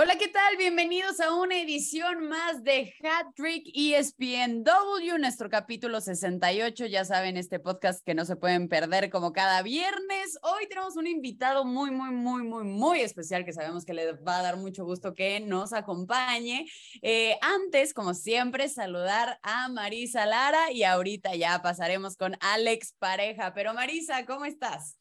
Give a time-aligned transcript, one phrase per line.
[0.00, 0.56] Hola, ¿qué tal?
[0.56, 6.86] Bienvenidos a una edición más de Hat Trick ESPNW, nuestro capítulo 68.
[6.86, 10.38] Ya saben, este podcast que no se pueden perder como cada viernes.
[10.42, 14.38] Hoy tenemos un invitado muy, muy, muy, muy, muy especial que sabemos que le va
[14.38, 16.68] a dar mucho gusto que nos acompañe.
[17.02, 23.52] Eh, antes, como siempre, saludar a Marisa Lara y ahorita ya pasaremos con Alex Pareja.
[23.52, 24.96] Pero Marisa, ¿cómo estás?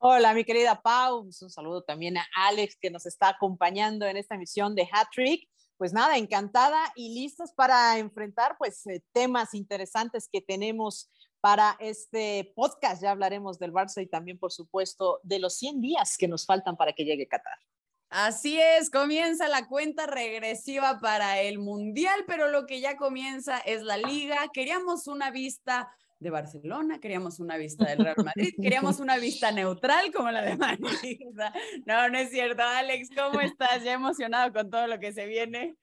[0.00, 1.22] Hola, mi querida Pau.
[1.22, 5.48] Un saludo también a Alex que nos está acompañando en esta emisión de Hat Trick.
[5.76, 12.52] Pues nada, encantada y listos para enfrentar pues eh, temas interesantes que tenemos para este
[12.54, 13.02] podcast.
[13.02, 16.76] Ya hablaremos del Barça y también, por supuesto, de los 100 días que nos faltan
[16.76, 17.58] para que llegue Qatar.
[18.08, 23.82] Así es, comienza la cuenta regresiva para el Mundial, pero lo que ya comienza es
[23.82, 24.48] la liga.
[24.52, 30.12] Queríamos una vista de Barcelona, queríamos una vista del Real Madrid, queríamos una vista neutral
[30.12, 31.52] como la de Marisa.
[31.86, 32.62] No, no es cierto.
[32.62, 33.84] Alex, ¿cómo estás?
[33.84, 35.76] Ya emocionado con todo lo que se viene.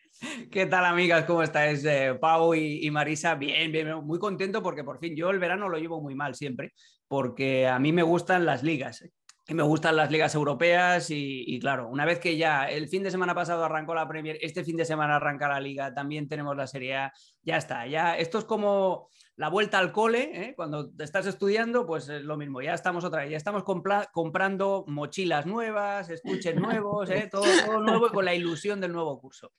[0.52, 1.26] ¿Qué tal, amigas?
[1.26, 3.36] ¿Cómo estáis, eh, Pau y, Marisa?
[3.36, 6.74] Bien, bien, muy contento porque por fin yo el verano lo llevo muy mal siempre,
[7.08, 9.02] porque a mí me gustan las ligas.
[9.02, 9.12] ¿eh?
[9.48, 13.04] que me gustan las ligas europeas y, y, claro, una vez que ya el fin
[13.04, 16.58] de semana pasado arrancó la Premier, este fin de semana arranca la liga, también tenemos
[16.58, 17.14] la Serie A,
[17.44, 20.54] ya está, ya esto es como la vuelta al cole, ¿eh?
[20.56, 25.46] cuando estás estudiando, pues es lo mismo, ya estamos otra vez, ya estamos comprando mochilas
[25.46, 27.28] nuevas, estuches nuevos, ¿eh?
[27.30, 29.52] todo, todo nuevo y con la ilusión del nuevo curso.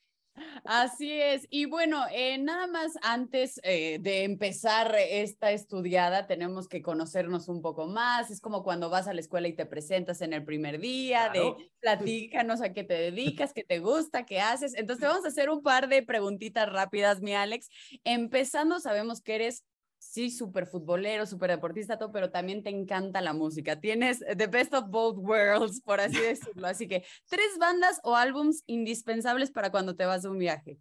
[0.63, 1.47] Así es.
[1.49, 7.61] Y bueno, eh, nada más antes eh, de empezar esta estudiada, tenemos que conocernos un
[7.61, 8.31] poco más.
[8.31, 11.55] Es como cuando vas a la escuela y te presentas en el primer día, de
[11.79, 14.73] platícanos a qué te dedicas, qué te gusta, qué haces.
[14.75, 17.69] Entonces, vamos a hacer un par de preguntitas rápidas, mi Alex.
[18.03, 19.63] Empezando, sabemos que eres
[20.11, 23.79] sí, súper futbolero, súper deportista, todo, pero también te encanta la música.
[23.79, 26.67] Tienes the best of both worlds, por así decirlo.
[26.67, 30.77] Así que, tres bandas o álbums indispensables para cuando te vas de un viaje.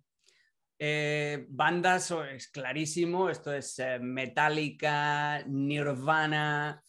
[0.79, 6.83] Eh, bandas, es clarísimo, esto es eh, Metallica, Nirvana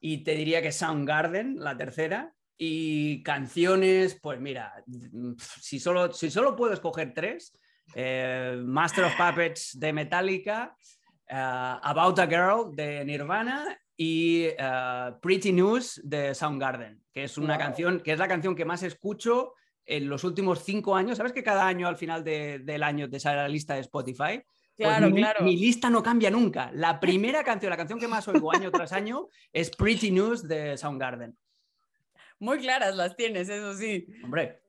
[0.00, 2.34] y te diría que Soundgarden, la tercera.
[2.60, 4.72] Y canciones, pues mira,
[5.60, 7.56] si solo, si solo puedo escoger tres,
[7.94, 10.76] eh, Master of Puppets de Metallica,
[11.30, 17.58] Uh, About a Girl de Nirvana y uh, Pretty News de Soundgarden, que es una
[17.58, 19.52] canción, que es la canción que más escucho
[19.84, 21.18] en los últimos cinco años.
[21.18, 24.42] ¿Sabes que cada año al final del año te sale la lista de Spotify?
[24.76, 25.44] Pues claro, mi, claro.
[25.44, 26.70] Mi lista no cambia nunca.
[26.72, 30.78] La primera canción, la canción que más oigo año tras año es Pretty News de
[30.78, 31.36] Soundgarden.
[32.38, 34.06] Muy claras las tienes, eso sí.
[34.22, 34.60] Hombre.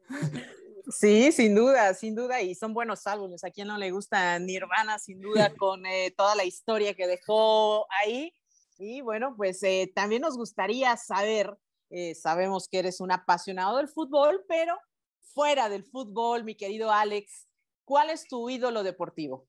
[0.91, 3.43] Sí, sin duda, sin duda, y son buenos álbumes.
[3.43, 7.85] A quien no le gusta Nirvana, sin duda, con eh, toda la historia que dejó
[7.91, 8.33] ahí.
[8.77, 11.55] Y bueno, pues eh, también nos gustaría saber,
[11.89, 14.77] eh, sabemos que eres un apasionado del fútbol, pero
[15.21, 17.47] fuera del fútbol, mi querido Alex,
[17.85, 19.47] ¿cuál es tu ídolo deportivo?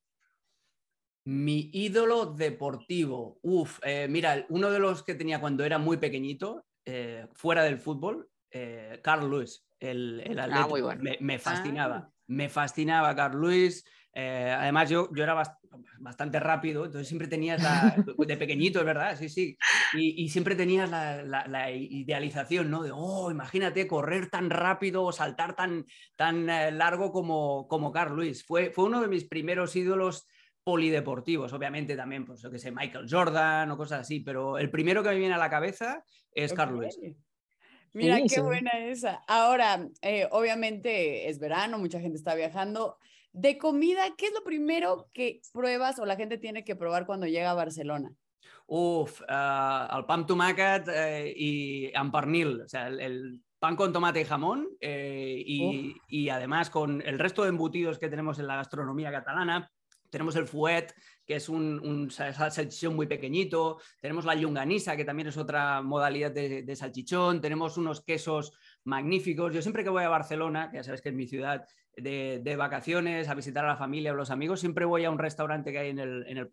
[1.25, 3.39] Mi ídolo deportivo.
[3.43, 3.79] Uf,
[4.09, 6.65] mira, uno de los que tenía cuando era muy pequeñito,
[7.35, 8.31] fuera del fútbol,
[9.03, 10.69] Carl Lewis el, el ah,
[11.21, 12.13] me, fascinaba, ah.
[12.29, 13.85] me fascinaba Carl Luis.
[14.13, 15.41] Eh, además, yo, yo era
[16.01, 19.57] bastante rápido, entonces siempre tenías la, de pequeñito, es verdad, sí, sí,
[19.95, 22.83] y, siempre tenías la, la, idealización, ¿no?
[22.83, 25.87] De, oh, imagínate correr tan rápido o saltar tan,
[26.17, 28.45] tan eh, largo como, como Carl Luis.
[28.45, 30.27] Fue, fue uno de mis primeros ídolos
[30.65, 35.03] polideportivos, obviamente también, pues yo que sé, Michael Jordan o cosas así, pero el primero
[35.03, 36.99] que me viene a la cabeza es Carl Luis.
[37.93, 39.23] Mira qué buena esa.
[39.27, 42.99] Ahora, eh, obviamente es verano, mucha gente está viajando.
[43.33, 47.27] De comida, ¿qué es lo primero que pruebas o la gente tiene que probar cuando
[47.27, 48.13] llega a Barcelona?
[48.67, 54.25] Uf, uh, el pan tomàquet eh, y amparnil, o sea, el, pan con tomate y
[54.25, 59.11] jamón eh, y, y, además con el resto de embutidos que tenemos en la gastronomía
[59.11, 59.71] catalana,
[60.11, 60.93] tenemos el fuet,
[61.25, 63.79] que es un, salchichón muy pequeñito.
[64.01, 67.41] Tenemos la yunganisa, que también es otra modalidad de, salchichón.
[67.41, 68.53] Tenemos unos quesos
[68.85, 69.55] magníficos.
[69.55, 71.65] Yo siempre que voy a Barcelona, que ya sabes que es mi ciudad
[71.97, 75.73] de, vacaciones, a visitar a la familia o los amigos, siempre voy a un restaurante
[75.73, 76.49] que hay en el, en el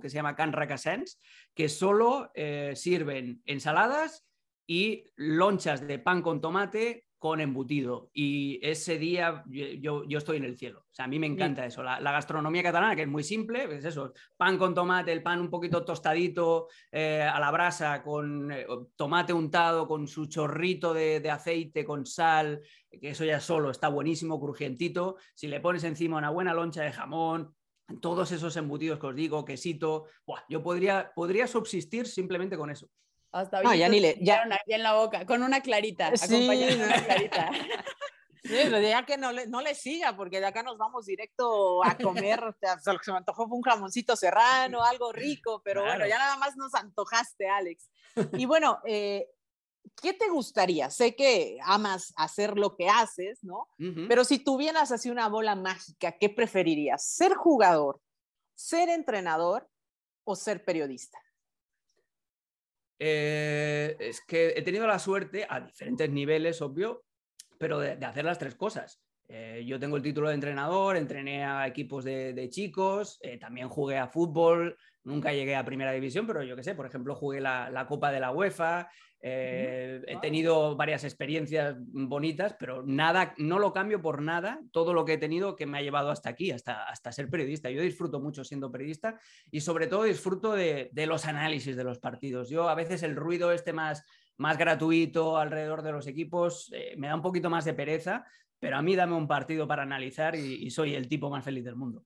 [0.00, 1.20] que se llama Can Racassens,
[1.54, 4.26] que solo eh, sirven ensaladas
[4.66, 8.10] y lonchas de pan con tomate con embutido.
[8.12, 10.80] Y ese día yo, yo, estoy en el cielo.
[10.80, 11.82] O sea, a mí me encanta eso.
[11.82, 15.50] La, gastronomía catalana, que es muy simple, es eso, pan con tomate, el pan un
[15.50, 18.66] poquito tostadito eh, a la brasa, con eh,
[18.96, 22.60] tomate untado, con su chorrito de, de, aceite, con sal,
[22.90, 25.16] que eso ya solo está buenísimo, crujientito.
[25.34, 27.54] Si le pones encima una buena loncha de jamón,
[28.00, 32.88] todos esos embutidos que os digo, quesito, buah, yo podría, podría subsistir simplemente con eso.
[33.32, 37.02] Hasta No, ya ni le- ya- aquí en la boca, con una clarita, Sí, una
[37.04, 37.50] clarita.
[38.44, 41.82] Sí, pero ya que no le, no le siga, porque de acá nos vamos directo
[41.82, 42.44] a comer.
[42.44, 45.96] o sea, lo que se me antojó fue un jamoncito serrano, algo rico, pero bueno,
[45.96, 46.08] Claro.
[46.10, 47.90] ya nada más nos antojaste, Alex.
[48.34, 49.28] Y bueno, eh,
[50.00, 50.90] ¿qué te gustaría?
[50.90, 53.68] Sé que amas hacer lo que haces, ¿no?
[53.80, 54.06] Ujú.
[54.08, 57.04] Pero si tuvieras así una bola mágica, ¿qué preferirías?
[57.04, 58.00] ¿Ser jugador,
[58.54, 59.68] ser entrenador
[60.22, 61.18] o ser periodista?
[62.98, 67.04] Eh, es que he tenido la suerte, a diferentes niveles, obvio,
[67.58, 69.00] pero de, hacer las tres cosas.
[69.28, 73.68] Eh, yo tengo el título de entrenador, entrené a equipos de, de chicos, eh, también
[73.68, 77.40] jugué a fútbol, nunca llegué a primera división, pero yo qué sé, por ejemplo, jugué
[77.40, 78.88] la, la Copa de la UEFA,
[79.22, 85.04] eh, he tenido varias experiencias bonitas, pero nada, no lo cambio por nada, todo lo
[85.04, 87.70] que he tenido que me ha llevado hasta aquí, hasta, hasta ser periodista.
[87.70, 89.18] Yo disfruto mucho siendo periodista
[89.50, 92.50] y sobre todo disfruto de, de los análisis de los partidos.
[92.50, 94.04] Yo a veces el ruido este más,
[94.36, 98.24] más gratuito alrededor de los equipos eh, me da un poquito más de pereza,
[98.58, 101.64] pero a mí dame un partido para analizar y, y soy el tipo más feliz
[101.64, 102.04] del mundo.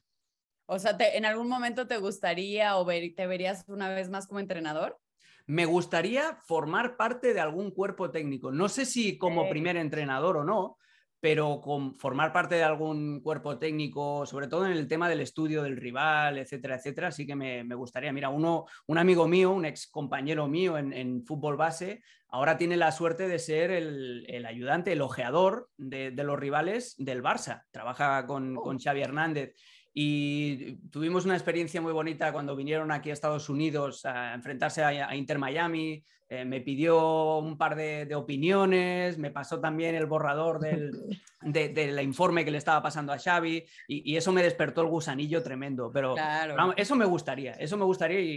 [0.73, 4.29] O sea, te- ¿en algún momento te gustaría o ver- te verías una vez más
[4.29, 4.99] como entrenador?
[5.47, 8.53] Me gustaría formar parte de algún cuerpo técnico.
[8.53, 10.79] No sé si como primer entrenador o no,
[11.19, 15.65] pero con formar parte de algún cuerpo técnico, sobre todo en el tema del estudio
[15.65, 18.13] del rival, etcétera, etcétera, sí que me, me gustaría.
[18.13, 22.77] Mira, uno, un amigo mío, un ex compañero mío en, en fútbol base, ahora tiene
[22.77, 27.65] la suerte de ser el, el ayudante, el ojeador de, de los rivales del Barça.
[27.73, 28.63] Trabaja con, Oh.
[28.63, 29.55] con Xavi Hernández.
[29.93, 35.15] Y tuvimos una experiencia muy bonita cuando vinieron aquí a Estados Unidos a enfrentarse a,
[35.17, 36.05] Inter Miami.
[36.33, 40.93] Eh, me pidió un par de, de opiniones, me pasó también el borrador del,
[41.43, 44.87] de- del informe que le estaba pasando a Xavi y, y eso me despertó el
[44.87, 45.91] gusanillo tremendo.
[45.93, 46.55] Pero Claro.
[46.55, 48.29] vamos, eso me gustaría, eso me gustaría y,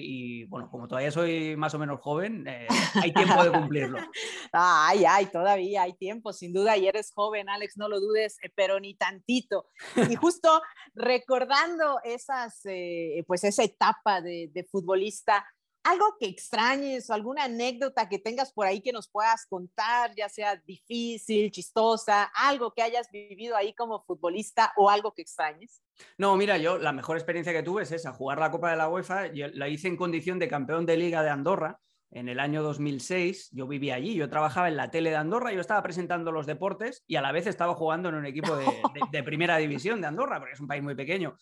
[0.42, 4.00] y, bueno, como todavía soy más o menos joven, eh, hay tiempo de cumplirlo.
[4.56, 8.52] Ay, ay, todavía hay tiempo, sin duda, y eres joven, Alex, no lo dudes, eh,
[8.56, 9.68] pero ni tantito.
[10.10, 10.62] Y justo
[10.96, 15.46] recordando esas, eh, pues esa etapa de, de futbolista,
[15.84, 20.30] algo que extrañes o alguna anécdota que tengas por ahí que nos puedas contar, ya
[20.30, 25.82] sea difícil, chistosa, algo que hayas vivido ahí como futbolista o algo que extrañes.
[26.18, 28.90] No, mira, yo la mejor experiencia que tuve es esa, jugar la Copa de la
[28.90, 29.28] UEFA.
[29.34, 31.80] Yo la hice en condición de campeón de liga de Andorra
[32.12, 33.50] en el año 2006.
[33.52, 37.04] Yo vivía allí, yo trabajaba en la tele de Andorra, yo estaba presentando los deportes
[37.08, 40.08] y a la vez estaba jugando en un equipo de, de- de primera división de
[40.08, 41.36] Andorra, porque es un país muy pequeño.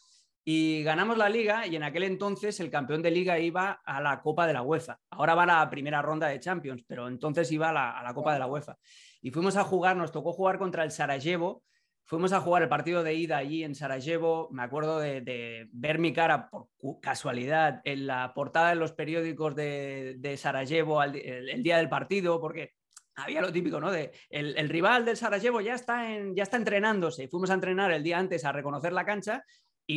[0.44, 4.22] Y ganamos la liga y en aquel entonces el campeón de liga iba a la
[4.22, 4.98] Copa de la UEFA.
[5.12, 8.14] Ahora va a la primera ronda de Champions, pero entonces iba a la, a la
[8.14, 8.76] Copa de la UEFA.
[9.22, 11.64] Y fuimos a jugar, nos tocó jugar contra el Sarajevo,
[12.06, 14.50] Fuimos a jugar el partido de ida allí en Sarajevo.
[14.52, 16.68] Me acuerdo de, de ver mi cara por
[17.00, 21.78] casualidad en la portada de los periódicos de, de Sarajevo al di- el, el día
[21.78, 22.74] del partido, porque
[23.16, 23.92] había lo típico, ¿no?
[23.92, 27.30] De el, el rival del Sarajevo ya está, en, ya está entrenándose.
[27.30, 29.46] Fuimos a entrenar el día antes a reconocer la cancha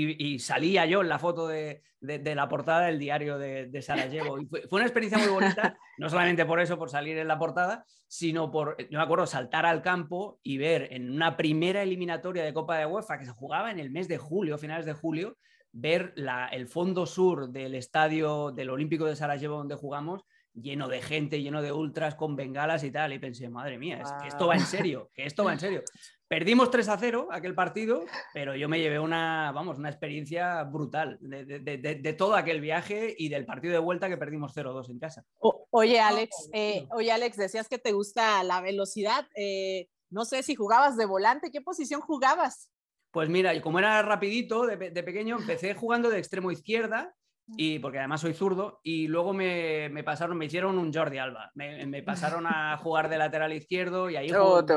[0.03, 3.67] y, y salía yo en la foto de, de- de la portada del diario de,
[3.67, 4.41] de Sarajevo.
[4.41, 7.39] Y fue, fue una experiencia muy bonita, no solamente por eso, por salir en la
[7.39, 12.45] portada, sino por, yo me acuerdo, saltar al campo y ver en una primera eliminatoria
[12.45, 15.37] de Copa de UEFA que se jugaba en el mes de julio, finales de julio,
[15.73, 20.23] ver la- el fondo sur del estadio del Olímpico de Sarajevo donde jugamos
[20.55, 23.13] lleno de gente, lleno de ultras con bengalas y tal.
[23.13, 25.83] Y pensé, madre mía, es que esto va en serio, que esto va en serio.
[26.27, 31.19] Perdimos 3 a 0 aquel partido, pero yo me llevé una, vamos, una experiencia brutal
[31.21, 34.99] de, de- de- todo aquel viaje y del partido de vuelta que perdimos 0-2 en
[34.99, 35.25] casa.
[35.39, 39.27] O- oye, Alex, eh, oye, Alex, decías que te gusta la velocidad.
[39.37, 42.71] eh, no sé si jugabas de volante, ¿qué posición jugabas?
[43.11, 47.15] Pues mira, y como era rapidito de, de pequeño, empecé jugando de extremo izquierda,
[47.57, 51.51] y porque además soy zurdo, y luego me, me pasaron, me hicieron un Jordi Alba.
[51.55, 54.75] Me, me pasaron a jugar de lateral izquierdo y ahí jugué te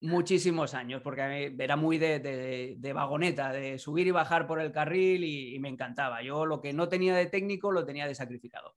[0.00, 4.72] muchísimos años, porque era muy de, de- de vagoneta, de subir y bajar por el
[4.72, 6.22] carril y, y me encantaba.
[6.22, 8.74] Yo lo que no tenía de técnico lo tenía de sacrificado.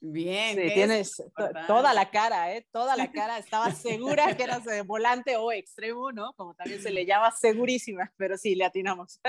[0.00, 0.50] Bien.
[0.50, 1.22] Sí, ¿qué es tienes
[1.66, 2.66] toda la cara, ¿eh?
[2.70, 3.38] Toda la cara.
[3.38, 6.32] Estaba segura que eras de volante o extremo, ¿no?
[6.34, 9.20] Como también se le llama, segurísima, pero sí, le atinamos.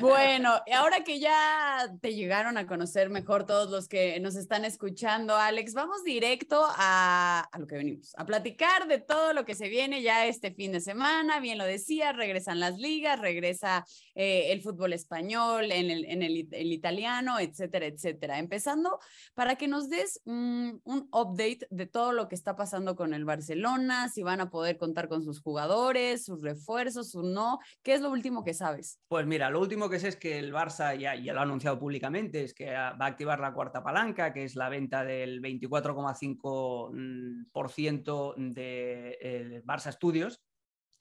[0.00, 5.36] Bueno, ahora que ya te llegaron a conocer mejor todos los que nos están escuchando,
[5.36, 9.68] Alex, vamos directo a, a lo que venimos, a platicar de todo lo que se
[9.68, 11.40] viene ya este fin de semana.
[11.40, 16.36] Bien lo decía, regresan las ligas, regresa eh, el fútbol español, en el, en el
[16.36, 18.38] it- el italiano, etcétera, etcétera.
[18.38, 18.98] Empezando
[19.34, 23.24] para que nos des mm, un update de todo lo que está pasando con el
[23.24, 27.58] Barcelona, si van a poder contar con sus jugadores, sus refuerzos, o no.
[27.82, 29.00] ¿Qué es lo último que sabes?
[29.08, 31.78] Pues mira, lo último que sé es que el Barça ya, ya lo ha anunciado
[31.78, 38.34] públicamente, es que va a activar la cuarta palanca, que es la venta del 24,5%
[38.36, 40.42] mm, de eh, Barça Studios,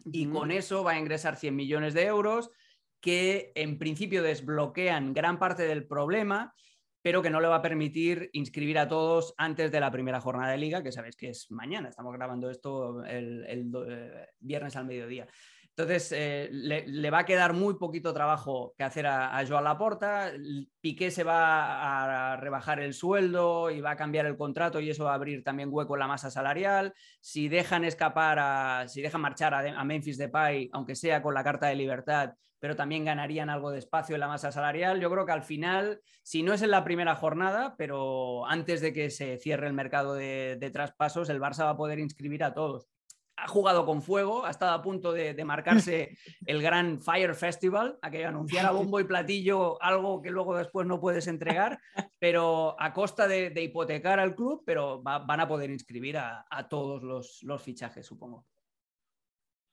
[0.03, 2.49] y con eso va a ingresar 100 millones de euros
[3.01, 6.53] que en principio desbloquean gran parte del problema,
[7.01, 10.51] pero que no le va a permitir inscribir a todos antes de la primera jornada
[10.51, 14.85] de liga, que sabéis que es mañana, estamos grabando esto el, el eh, viernes al
[14.85, 15.27] mediodía.
[15.81, 20.31] Entonces, eh, le, va a quedar muy poquito trabajo que hacer a, a Joan Laporta.
[20.79, 25.05] Piqué se va a rebajar el sueldo y va a cambiar el contrato y eso
[25.05, 26.93] va a abrir también hueco en la masa salarial.
[27.19, 31.43] Si dejan escapar, a, si dejan marchar a, a Memphis Depay, aunque sea con la
[31.43, 35.01] carta de libertad, pero también ganarían algo de espacio en la masa salarial.
[35.01, 38.93] Yo creo que al final, si no es en la primera jornada, pero antes de
[38.93, 42.90] que se cierre el mercado de traspasos, el Barça va a poder inscribir a todos
[43.43, 47.97] ha jugado con fuego, ha estado a punto de, de marcarse el gran Fire Festival,
[48.01, 51.79] a que anunciara bombo y platillo algo que luego después no puedes entregar,
[52.19, 56.45] pero a costa de, de hipotecar al club, pero va- van a poder inscribir a,
[56.49, 58.45] a todos los, los fichajes, supongo.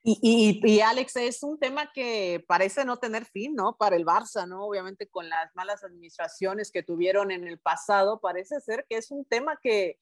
[0.02, 3.76] Y, y, y, Alex, es un tema que parece no tener fin, ¿no?
[3.76, 4.64] Para el Barça, ¿no?
[4.64, 9.24] Obviamente con las malas administraciones que tuvieron en el pasado, parece ser que es un
[9.24, 9.98] tema que,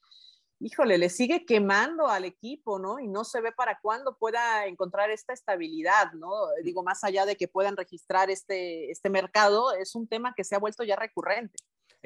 [0.60, 2.98] híjole, le sigue quemando al equipo, ¿no?
[2.98, 6.30] Y no se ve para cuándo pueda encontrar esta estabilidad, ¿no?
[6.62, 10.54] Digo, más allá de que puedan registrar este, este mercado, es un tema que se
[10.54, 11.56] ha vuelto ya recurrente.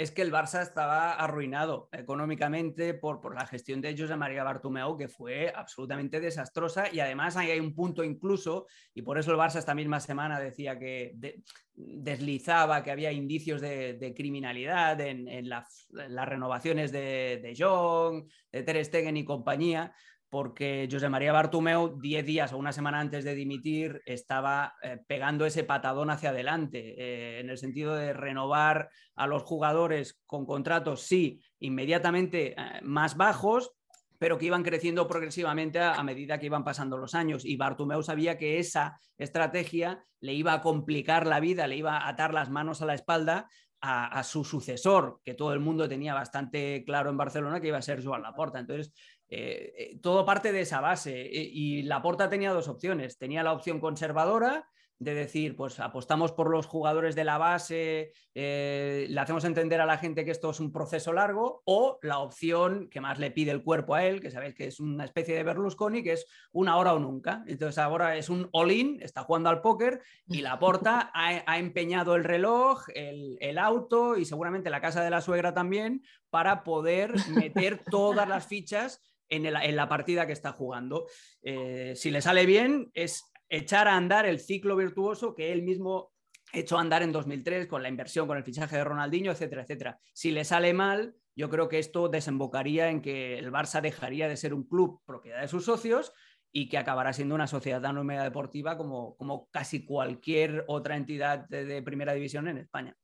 [0.01, 4.97] Es que el Barça estaba arruinado económicamente por, por la gestión de José María Bartomeu,
[4.97, 6.91] que fue absolutamente desastrosa.
[6.91, 10.41] Y además ahí hay un punto incluso, y por eso el Barça esta misma semana
[10.41, 11.43] decía que de,
[11.75, 18.27] deslizaba que había indicios de, criminalidad en, en, la, en, las renovaciones de, de Jong,
[18.51, 19.93] de Ter Stegen y compañía,
[20.31, 25.45] porque José María Bartomeu, 10 días o una semana antes de dimitir, estaba eh, pegando
[25.45, 31.03] ese patadón hacia adelante, eh, en el sentido de renovar a los jugadores con contratos,
[31.03, 33.73] sí, inmediatamente eh, más bajos,
[34.19, 37.45] pero que iban creciendo progresivamente a, medida que iban pasando los años.
[37.45, 42.09] Y Bartomeu sabía que esa estrategia le iba a complicar la vida, le iba a
[42.09, 43.49] atar las manos a la espalda
[43.81, 47.79] a, a, su sucesor, que todo el mundo tenía bastante claro en Barcelona que iba
[47.79, 48.59] a ser Joan Laporta.
[48.59, 48.93] Entonces,
[49.31, 51.21] eh, eh, todo parte de esa base.
[51.23, 53.17] Eh, y Laporta tenía dos opciones.
[53.19, 54.69] Tenía la opción conservadora
[55.01, 59.87] de decir, pues apostamos por los jugadores de la base, eh, le hacemos entender a
[59.87, 63.51] la gente que esto es un proceso largo, o la opción que más le pide
[63.51, 66.77] el cuerpo a él, que sabéis que es una especie de Berlusconi, que es una
[66.77, 67.43] hora o nunca.
[67.47, 72.15] Entonces ahora es un all-in, está jugando al póker y la porta ha, ha, empeñado
[72.15, 77.15] el reloj, el, el auto y seguramente la casa de la suegra también para poder
[77.31, 81.07] meter todas las fichas en, la partida que está jugando.
[81.43, 86.13] Eh, si le sale bien, es echar a andar el ciclo virtuoso que él mismo
[86.53, 89.99] echó a andar en 2003 con la inversión, con el fichaje de Ronaldinho, etcétera, etcétera.
[90.13, 94.37] Si le sale mal, yo creo que esto desembocaría en que el Barça dejaría de
[94.37, 96.13] ser un club propiedad de sus socios
[96.53, 102.13] y que acabará siendo una sociedad anónima deportiva como, casi cualquier otra entidad de primera
[102.13, 102.97] división en España.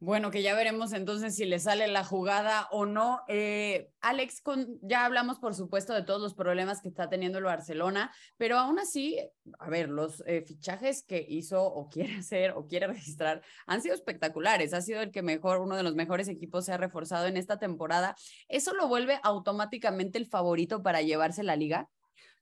[0.00, 3.22] Bueno, que ya veremos entonces si le sale la jugada o no.
[3.26, 4.42] Eh, Alex,
[4.82, 8.78] ya hablamos por supuesto de todos los problemas que está teniendo el Barcelona, pero aún
[8.78, 9.18] así,
[9.58, 13.96] a ver, los eh, fichajes que hizo o quiere hacer o quiere registrar han sido
[13.96, 14.72] espectaculares.
[14.72, 17.58] Ha sido el que mejor, uno de los mejores equipos se ha reforzado en esta
[17.58, 18.14] temporada.
[18.46, 21.88] ¿Eso lo vuelve automáticamente el favorito para llevarse la liga?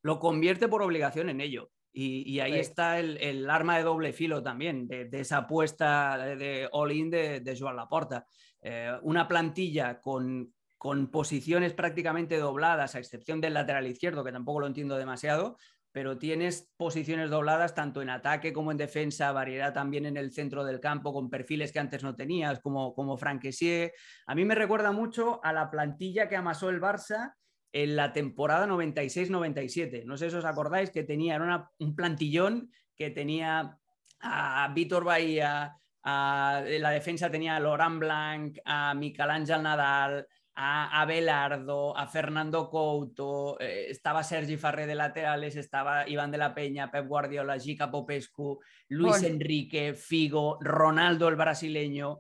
[0.03, 1.71] Lo convierte por obligación en ello.
[1.99, 2.59] Y, y, ahí sí.
[2.59, 7.41] está el, el, arma de doble filo también, de, de esa apuesta de, all-in de,
[7.41, 8.27] de, Joan Laporta.
[8.61, 14.61] Eh, una plantilla con, con, posiciones prácticamente dobladas, a excepción del lateral izquierdo, que tampoco
[14.61, 15.57] lo entiendo demasiado,
[15.91, 20.67] pero tienes posiciones dobladas tanto en ataque como en defensa, variedad también en el centro
[20.67, 23.95] del campo, con perfiles que antes no tenías, como, como Frank Kessier.
[24.27, 27.33] A mí me recuerda mucho a la plantilla que amasó el Barça
[27.83, 30.05] en la temporada 96-97.
[30.05, 31.39] No sé si os acordáis que tenía
[31.79, 33.79] un plantillón que tenía
[34.21, 41.01] a Víctor Bahía, a, la defensa tenía a Laurent Blanc, a Miquel Ángel Nadal, a,
[41.03, 46.55] a Belardo, a Fernando Couto, eh, estaba Sergi Farré de laterales, estaba Iván de la
[46.55, 48.59] Peña, Pep Guardiola, Gica Popescu,
[48.89, 49.29] Luis bueno.
[49.29, 52.19] Enrique, Figo, Ronaldo el brasileño.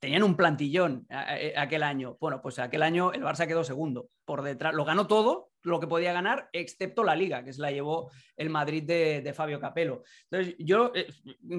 [0.00, 2.16] Tenían un plantillón aquel año.
[2.18, 4.08] Bueno, pues aquel año el Barça quedó segundo.
[4.24, 7.70] Por detrás, lo ganó todo, lo que podía ganar, excepto la liga, que se la
[7.70, 10.02] llevó el Madrid de, de Fabio Capello.
[10.30, 11.06] Entonces, yo eh,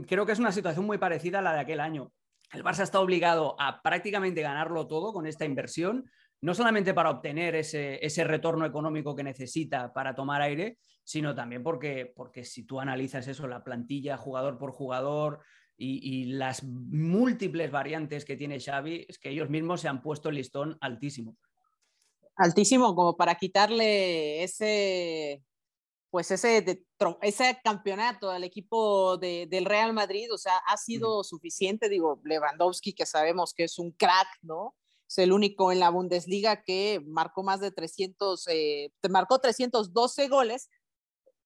[0.08, 2.12] creo que es una situación muy parecida a la de aquel año.
[2.52, 6.10] El Barça está obligado a prácticamente ganarlo todo con esta inversión.
[6.40, 11.64] no solamente para obtener ese, ese retorno económico que necesita para tomar aire, sino también
[11.64, 15.40] porque, porque si tú analizas eso, la plantilla jugador por jugador,
[15.78, 20.36] y, las múltiples variantes que tiene Xavi, es que ellos mismos se han puesto el
[20.36, 21.38] listón altísimo.
[22.36, 25.44] Altísimo, como para quitarle ese,
[26.10, 26.86] pues ese,
[27.22, 33.06] ese campeonato al equipo del Real Madrid, o sea, ha sido suficiente, digo, Lewandowski, que
[33.06, 34.76] sabemos que es un crack, ¿no?
[35.08, 40.70] Es el único en la Bundesliga que marcó más de 300, eh, marcó 312 goles,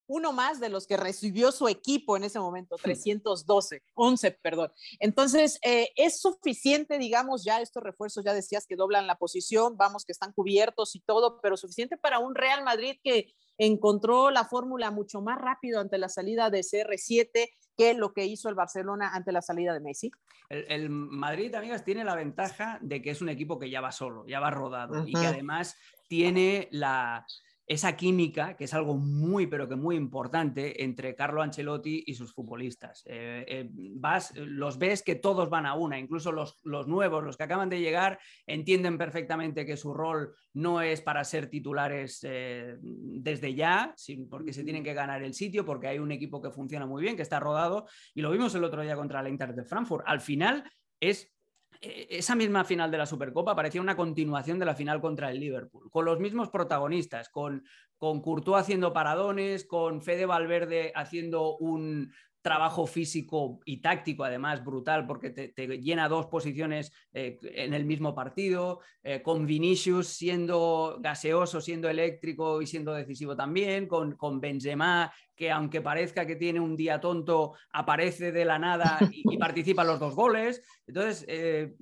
[0.06, 4.72] uno más de los que recibió su equipo en ese momento, 312, 11, perdón.
[4.98, 10.04] Entonces, eh, es suficiente, digamos, ya estos refuerzos, ya decías que doblan la posición, vamos,
[10.04, 14.90] que están cubiertos y todo, pero suficiente para un Real Madrid que encontró la fórmula
[14.90, 19.32] mucho más rápido ante la salida de CR7 que lo que hizo el Barcelona ante
[19.32, 20.10] la salida de Messi.
[20.48, 24.26] El, Madrid, amigas, tiene la ventaja de que es un equipo que ya va solo,
[24.26, 25.76] ya va rodado y que además
[26.08, 27.24] tiene la
[27.66, 32.34] esa química, que es algo muy, pero que muy importante entre Carlo Ancelotti y sus
[32.34, 33.02] futbolistas.
[33.06, 37.36] Eh, eh, vas, los ves que todos van a una, incluso los, los, nuevos, los
[37.36, 42.76] que acaban de llegar, entienden perfectamente que su rol no es para ser titulares eh,
[42.80, 43.94] desde ya,
[44.28, 47.16] porque se tienen que ganar el sitio, porque hay un equipo que funciona muy bien,
[47.16, 50.04] que está rodado, y lo vimos el otro día contra la Inter de Frankfurt.
[50.06, 50.64] Al final
[51.00, 51.32] es
[51.82, 55.90] esa misma final de la Supercopa parecía una continuación de la final contra el Liverpool,
[55.90, 57.64] con los mismos protagonistas, con,
[57.98, 62.12] con Courtois haciendo paradones, con Fede Valverde haciendo un
[62.42, 68.14] trabajo físico y táctico, además brutal, porque te, llena dos posiciones eh, en el mismo
[68.14, 75.12] partido, eh, con Vinicius siendo gaseoso, siendo eléctrico y siendo decisivo también, con, con Benzema
[75.42, 79.88] que aunque parezca que tiene un día tonto, aparece de la nada y, participa en
[79.88, 80.62] los dos goles.
[80.86, 81.74] Entonces, eh,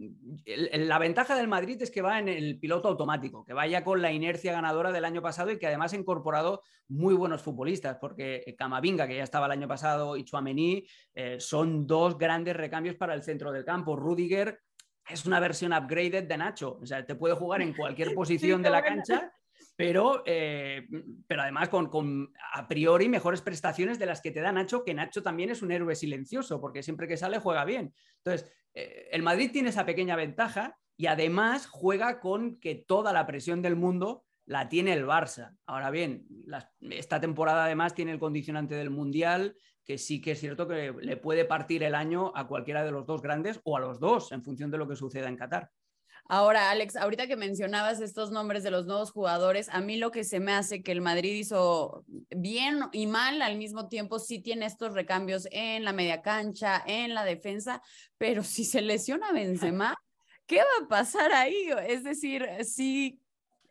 [0.47, 4.12] la ventaja del Madrid es que va en el piloto automático, que vaya con la
[4.12, 9.07] inercia ganadora del año pasado y que además ha incorporado muy buenos futbolistas, porque Camavinga,
[9.07, 13.23] que ya estaba el año pasado, y Chouameni eh, son dos grandes recambios para el
[13.23, 13.95] centro del campo.
[13.95, 14.59] Rudiger
[15.07, 18.71] es una versión upgraded de Nacho, o sea, te puede jugar en cualquier posición de
[18.71, 19.30] la cancha
[19.80, 20.86] pero, eh,
[21.26, 25.23] pero además con, a priori mejores prestaciones de las que te da Nacho, que Nacho
[25.23, 27.95] también es un héroe silencioso, porque siempre que sale juega bien.
[28.19, 33.26] Entonces, eh, el Madrid tiene esa pequeña ventaja y además juega con que toda la
[33.26, 35.56] presión del mundo la tiene el Barça.
[35.64, 36.26] Ahora bien,
[36.90, 41.16] esta temporada además tiene el condicionante del Mundial, que sí que es cierto que le
[41.16, 44.45] puede partir el año a cualquiera de los dos grandes o a los dos, en
[44.45, 45.71] función de lo que suceda en Qatar.
[46.32, 50.23] Ahora, Alex, ahorita que mencionabas estos nombres de los nuevos jugadores, a mí lo que
[50.23, 54.66] se me hace que el Madrid hizo bien y mal al mismo tiempo, sí tiene
[54.66, 57.82] estos recambios en la media cancha, en la defensa,
[58.16, 59.97] pero si se lesiona Benzema,
[60.47, 61.69] ¿qué va a pasar ahí?
[61.88, 63.21] Es decir, sí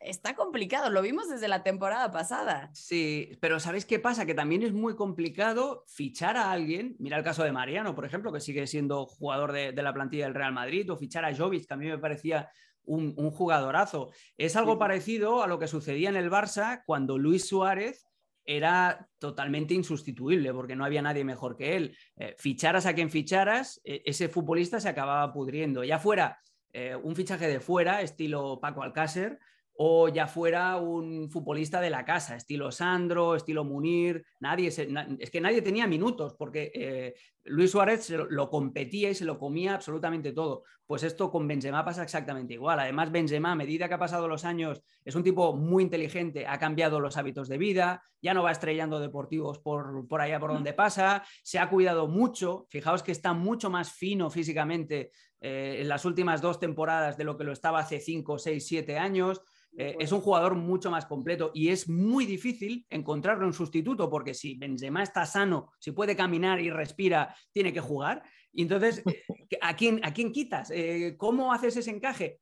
[0.00, 2.70] está complicado, lo vimos desde la temporada pasada.
[2.72, 4.26] Sí, pero ¿sabéis qué pasa?
[4.26, 8.32] Que también es muy complicado fichar a alguien, mira el caso de Mariano, por ejemplo,
[8.32, 11.74] que sigue siendo jugador de, la plantilla del Real Madrid, o fichar a Jovic, que
[11.74, 12.50] a mí me parecía
[12.84, 14.10] un, jugadorazo.
[14.36, 18.06] Es algo parecido a lo que sucedía en el Barça cuando Luis Suárez
[18.44, 21.96] era totalmente insustituible porque no había nadie mejor que él.
[22.16, 25.84] Eh, ficharas a quien ficharas, e, ese futbolista se acababa pudriendo.
[25.84, 26.40] Ya fuera
[26.72, 29.38] eh, un fichaje de fuera, estilo Paco Alcácer,
[29.82, 35.40] o ya fuera un futbolista de la casa, estilo Sandro, estilo Munir, nadie es que
[35.40, 37.14] nadie tenía minutos porque eh,
[37.44, 40.64] Luis Suárez lo, competía y se lo comía absolutamente todo.
[40.86, 42.80] Pues esto con Benzema pasa exactamente igual.
[42.80, 46.58] Además, Benzema, a medida que ha pasado los años, es un tipo muy inteligente, ha
[46.58, 50.72] cambiado los hábitos de vida, ya no va estrellando deportivos por, por allá por donde
[50.72, 56.04] pasa, se ha cuidado mucho, fijaos que está mucho más fino físicamente eh, en las
[56.04, 59.40] últimas dos temporadas de lo que lo estaba hace 5, 6, 7 años.
[59.76, 64.34] Eh, es un jugador mucho más completo y es muy difícil encontrarle un sustituto porque
[64.34, 68.22] si Benzema está sano, si puede caminar y respira, tiene que jugar.
[68.52, 70.70] Y entonces, eh, ¿a quién, a quién quitas?
[70.70, 72.40] Eh, ¿Cómo haces ese encaje?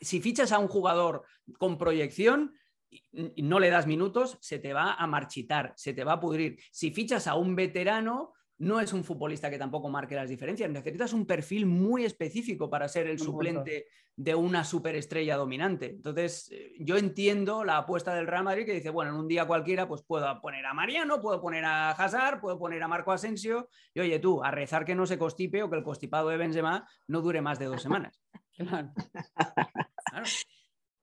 [0.00, 1.24] Si fichas a un jugador
[1.58, 2.54] con proyección,
[2.88, 6.58] y no le das minutos, se te va a marchitar, se te va a pudrir.
[6.70, 10.70] Si fichas a un veterano, no es un futbolista que tampoco marque las diferencias.
[10.70, 15.90] Necesitas un perfil muy específico para ser el suplente de una superestrella dominante.
[15.90, 19.46] Entonces, eh, yo entiendo la apuesta del Real Madrid que dice, bueno, en un día
[19.46, 23.68] cualquiera, pues puedo poner a Mariano, puedo poner a Hazard, puedo poner a Marco Asensio,
[23.92, 26.88] y oye tú, a rezar que no se constipe o que el constipado de Benzema
[27.08, 28.18] no dure más de dos semanas.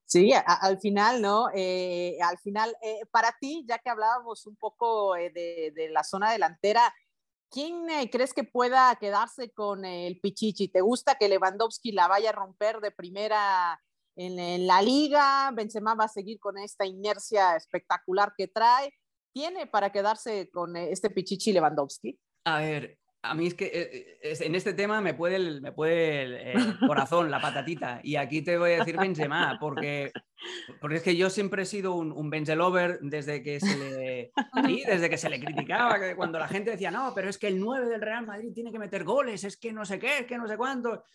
[0.06, 1.48] Sí, al final, ¿no?
[1.56, 6.32] Eh, al final, eh, para ti, ya que hablábamos un poco de, de, la zona
[6.32, 6.94] delantera,
[7.54, 10.70] ¿Quién eh, crees que pueda quedarse con el Pichichi?
[10.70, 13.80] ¿Te gusta que Lewandowski la vaya a romper de primera
[14.16, 15.52] en, en, la liga.
[15.52, 18.92] Benzema va a seguir con esta inercia espectacular que trae.
[19.32, 22.20] ¿Tiene para quedarse con este Pichichi Lewandowski?
[22.46, 25.72] A ver, a mí es que eh, eh, en este tema me puede el, me
[25.72, 28.02] puede el, corazón, la patatita.
[28.04, 30.12] Y aquí te voy a decir Benzema, porque,
[30.82, 34.32] porque es que yo siempre he sido un, un Benzelover desde que se le,
[34.86, 37.88] desde que se le criticaba, cuando la gente decía, no, pero es que el 9
[37.88, 40.48] del Real Madrid tiene que meter goles, es que no sé qué, es que no
[40.48, 41.06] sé cuánto.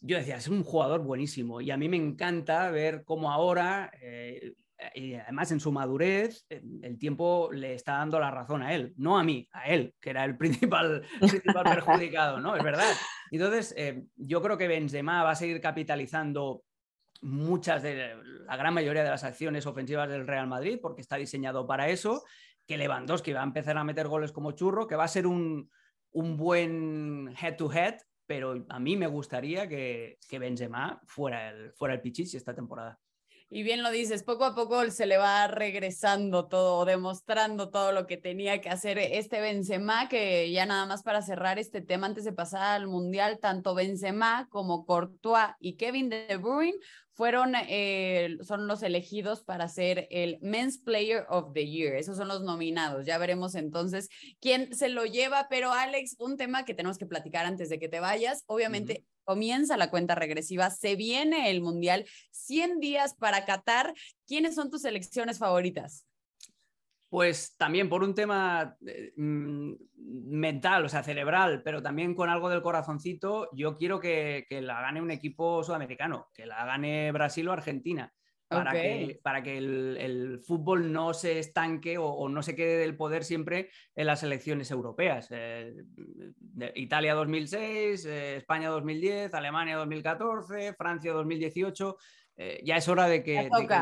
[0.00, 3.92] Yo decía, es un jugador buenísimo y a mí me encanta ver cómo ahora...
[4.00, 4.54] Eh,
[4.94, 9.18] y además en su madurez, el tiempo le está dando la razón a él, no
[9.18, 12.56] a mí, a él, que era el principal, principal perjudicado, ¿no?
[12.56, 12.92] Es verdad.
[13.30, 16.62] Entonces, eh, yo creo que Benzema va a seguir capitalizando
[17.22, 18.14] muchas de
[18.46, 22.22] la gran mayoría de las acciones ofensivas del Real Madrid porque está diseñado para eso,
[22.66, 25.70] que Lewandowski va a empezar a meter goles como churro, que va a ser un,
[26.12, 32.00] un buen head-to-head, pero a mí me gustaría que, que Benzema fuera el, fuera el
[32.00, 32.98] Pichichi esta temporada.
[33.48, 38.06] Y bien lo dices, poco a poco se le va regresando todo, demostrando todo lo
[38.06, 42.24] que tenía que hacer este Benzema, que ya nada más para cerrar este tema antes
[42.24, 46.78] de pasar al Mundial, tanto Benzema como Courtois y Kevin De Bruyne
[47.16, 51.94] fueron, eh, son los elegidos para ser el Men's Player of the Year.
[51.94, 53.06] Esos son los nominados.
[53.06, 55.46] Ya veremos entonces quién se lo lleva.
[55.48, 58.44] Pero Alex, un tema que tenemos que platicar antes de que te vayas.
[58.46, 59.06] Obviamente.
[59.26, 63.92] Comienza la cuenta regresiva, se viene el Mundial, 100 días para Qatar.
[64.26, 66.06] ¿Quiénes son tus selecciones favoritas?
[67.08, 72.62] Pues también por un tema eh, mental, o sea, cerebral, pero también con algo del
[72.62, 77.52] corazoncito, yo quiero que, que la gane un equipo sudamericano, que la gane Brasil o
[77.52, 78.12] Argentina,
[78.48, 79.06] para okay.
[79.06, 82.96] que, para que el, el, fútbol no se estanque o, o, no se quede del
[82.96, 85.28] poder siempre en las elecciones europeas.
[85.30, 85.74] Eh,
[86.74, 91.96] Italia 2006, eh, España 2010, Alemania 2014, Francia 2018.
[92.36, 93.78] Eh, ya es hora de que, de que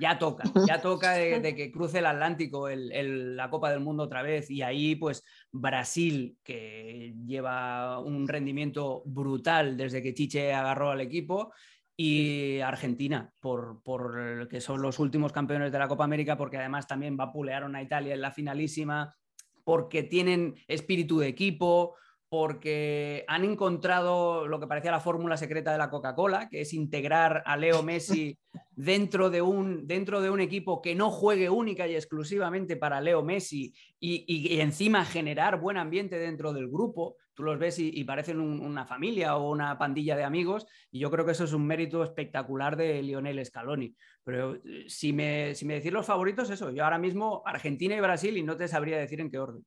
[0.00, 3.80] ya toca, ya toca de, de que cruce el Atlántico el, el, la Copa del
[3.80, 10.54] Mundo otra vez y ahí pues Brasil, que lleva un rendimiento brutal desde que Chiche
[10.54, 11.52] agarró al equipo,
[12.02, 16.86] y Argentina, por, por, que son los últimos campeones de la Copa América, porque además
[16.86, 19.14] también vapulearon a Italia en la finalísima,
[19.64, 21.96] porque tienen espíritu de equipo,
[22.30, 27.42] porque han encontrado lo que parecía la fórmula secreta de la Coca-Cola, que es integrar
[27.44, 28.38] a Leo Messi
[28.70, 33.24] dentro de, un, dentro de un equipo que no juegue única y exclusivamente para Leo
[33.24, 37.16] Messi y, y, y encima generar buen ambiente dentro del grupo.
[37.34, 41.00] Tú los ves y, y parecen un, una familia o una pandilla de amigos y
[41.00, 43.92] yo creo que eso es un mérito espectacular de Lionel Scaloni.
[44.22, 48.00] Pero eh, si me, si me decís los favoritos, eso, yo ahora mismo Argentina y
[48.00, 49.64] Brasil y no te sabría decir en qué orden.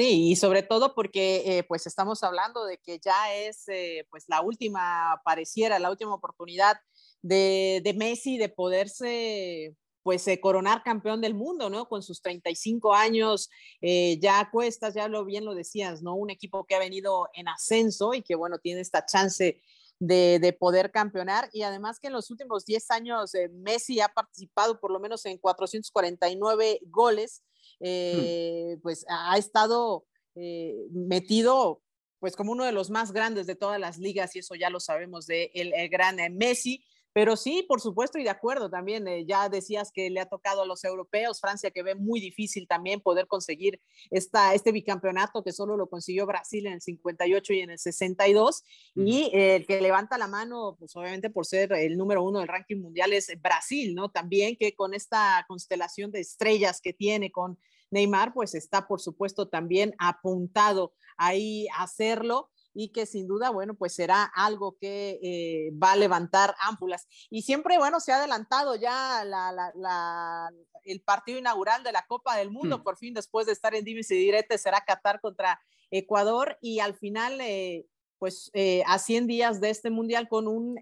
[0.00, 4.24] Sí, y sobre todo porque eh, pues estamos hablando de que ya es eh, pues
[4.28, 6.78] la última, pareciera la última oportunidad
[7.20, 11.86] de, de Messi de poderse pues eh, coronar campeón del mundo, ¿no?
[11.86, 13.50] Con sus 35 años,
[13.82, 16.14] ya cuestas, ya lo bien lo decías, ¿no?
[16.14, 19.60] Un equipo que ha venido en ascenso y que, bueno, tiene esta chance
[20.00, 24.08] de, de, poder campeonar y además que en los últimos 10 años eh, Messi ha
[24.08, 27.42] participado por lo menos en 449 goles,
[27.80, 28.80] eh, hmm.
[28.82, 31.82] pues ha estado eh, metido
[32.18, 34.78] pues como uno de los más grandes de todas las ligas y eso ya lo
[34.78, 36.84] sabemos de el, el gran Messi.
[37.12, 40.62] Pero sí, por supuesto, y de acuerdo también, eh, ya decías que le ha tocado
[40.62, 45.52] a los europeos, Francia que ve muy difícil también poder conseguir esta, este bicampeonato que
[45.52, 48.62] solo lo consiguió Brasil en el 58 y en el 62,
[48.94, 49.08] uh -huh.
[49.08, 52.48] y eh, el que levanta la mano, pues obviamente por ser el número uno del
[52.48, 54.10] ranking mundial es Brasil, ¿no?
[54.10, 57.58] También que con esta constelación de estrellas que tiene con
[57.90, 63.74] Neymar, pues está por supuesto también apuntado ahí a hacerlo y que sin duda, bueno,
[63.74, 67.06] pues será algo que eh, va a levantar ámpulas.
[67.28, 70.50] Y siempre, bueno, se ha adelantado ya la, la, la,
[70.84, 72.82] el partido inaugural de la Copa del Mundo, hmm.
[72.82, 76.94] por fin después de estar en Divis y Direte, será Qatar contra Ecuador y al
[76.94, 77.40] final...
[77.40, 77.86] Eh,
[78.18, 80.78] pues eh, a 100 días de este mundial con un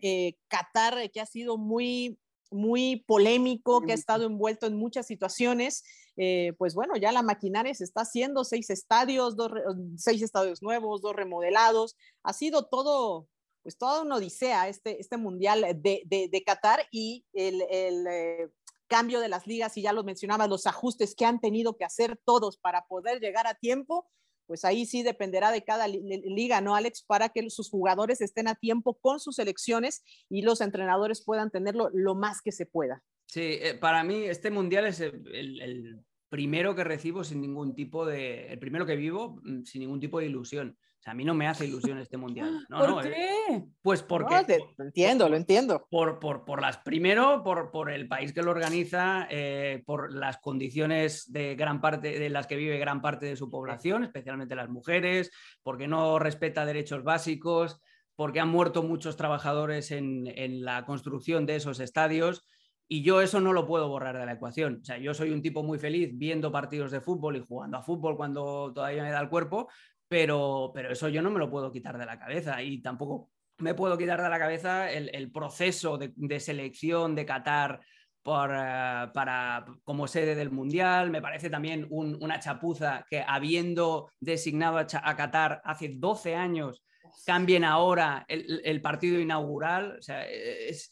[0.49, 2.19] Qatar que ha sido muy
[2.51, 5.85] muy polémico, que ha estado envuelto en muchas situaciones,
[6.17, 9.53] eh, pues bueno, ya la maquinaria se está haciendo, seis estadios, dos,
[9.97, 13.29] seis estadios nuevos, dos remodelados, ha sido todo,
[13.63, 18.49] pues toda una odisea este, este mundial de, de, de Qatar y el, el eh,
[18.89, 22.19] cambio de las ligas, y ya lo mencionaba, los ajustes que han tenido que hacer
[22.25, 24.09] todos para poder llegar a tiempo,
[24.49, 27.05] pues ahí sí dependerá de cada liga, ¿no, Alex?
[27.07, 31.91] Para que sus jugadores estén a tiempo con sus selecciones y los entrenadores puedan tenerlo
[31.93, 33.05] lo más que se pueda.
[33.27, 38.05] Sí, eh, para mí este mundial es el, el, primero que recibo sin ningún tipo
[38.05, 40.79] de, el primero que vivo mm, sin ningún tipo de ilusión.
[40.99, 42.67] O sea, a mí no me hace ilusión este mundial.
[42.69, 43.11] No, ¿Por no, eh,
[43.49, 43.65] qué?
[43.81, 44.35] Pues porque...
[44.35, 45.87] No, te- lo entiendo, lo entiendo.
[45.91, 50.39] Por, por, por las, primero, por, por el país que lo organiza, eh, por las
[50.39, 54.69] condiciones de gran parte de las que vive gran parte de su población, especialmente las
[54.69, 55.31] mujeres,
[55.63, 57.81] porque no respeta derechos básicos,
[58.17, 62.45] porque han muerto muchos trabajadores en, en la construcción de esos estadios.
[62.91, 64.79] Y yo eso no lo puedo borrar de la ecuación.
[64.83, 67.83] O sea, yo soy un tipo muy feliz viendo partidos de fútbol y jugando a
[67.83, 69.69] fútbol cuando todavía me da el cuerpo,
[70.09, 73.75] pero, pero eso yo no me lo puedo quitar de la cabeza y tampoco me
[73.75, 77.81] puedo quitar de la cabeza el, el proceso de, de, selección de Qatar
[78.23, 81.11] por, uh, para, como sede del Mundial.
[81.11, 86.83] Me parece también un, una chapuza que habiendo designado a, a, Qatar hace 12 años,
[87.27, 89.97] cambien ahora el, el partido inaugural.
[89.99, 90.91] O sea, es,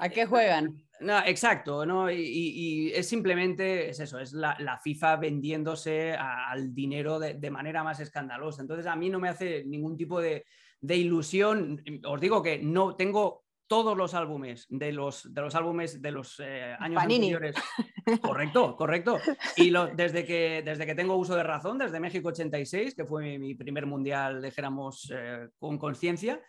[0.00, 0.82] ¿A qué juegan?
[1.00, 2.10] No, exacto, ¿no?
[2.10, 7.18] Y, y, y, es simplemente, es eso, es la, la FIFA vendiéndose a, al dinero
[7.20, 8.62] de, de, manera más escandalosa.
[8.62, 10.44] Entonces a mí no me hace ningún tipo de,
[10.80, 11.82] de ilusión.
[12.04, 16.40] Os digo que no tengo todos los álbumes de los, de los álbumes de los
[16.40, 17.32] eh, años Panini.
[17.32, 17.54] anteriores.
[18.22, 19.18] Correcto, correcto.
[19.56, 23.22] Y lo, desde, que, desde que tengo uso de razón, desde México 86, que fue
[23.22, 26.40] mi, mi primer mundial, dijéramos, eh, con conciencia,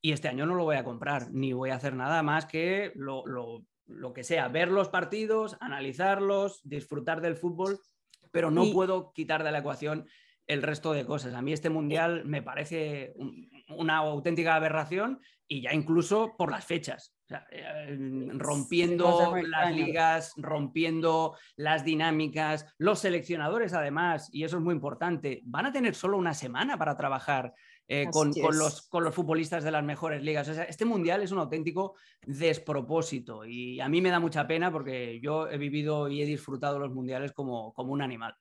[0.00, 2.92] y este año no lo voy a comprar, ni voy a hacer nada más que
[2.94, 7.80] lo, lo, lo que sea, ver los partidos, analizarlos, disfrutar del fútbol,
[8.30, 8.72] pero no y...
[8.72, 10.06] puedo quitar de la ecuación
[10.46, 11.34] el resto de cosas.
[11.34, 16.64] A mí este mundial me parece un, una auténtica aberración y ya incluso por las
[16.64, 17.14] fechas.
[17.24, 17.96] O sea, eh,
[18.32, 25.42] rompiendo sí, las ligas, rompiendo las dinámicas, los seleccionadores además, y eso es muy importante,
[25.44, 27.52] van a tener solo una semana para trabajar
[27.88, 30.48] eh, con, con, los, con, los, futbolistas de las mejores ligas.
[30.48, 34.70] O sea, este mundial es un auténtico despropósito y a mí me da mucha pena
[34.70, 38.36] porque yo he vivido y he disfrutado los mundiales como, como un animal.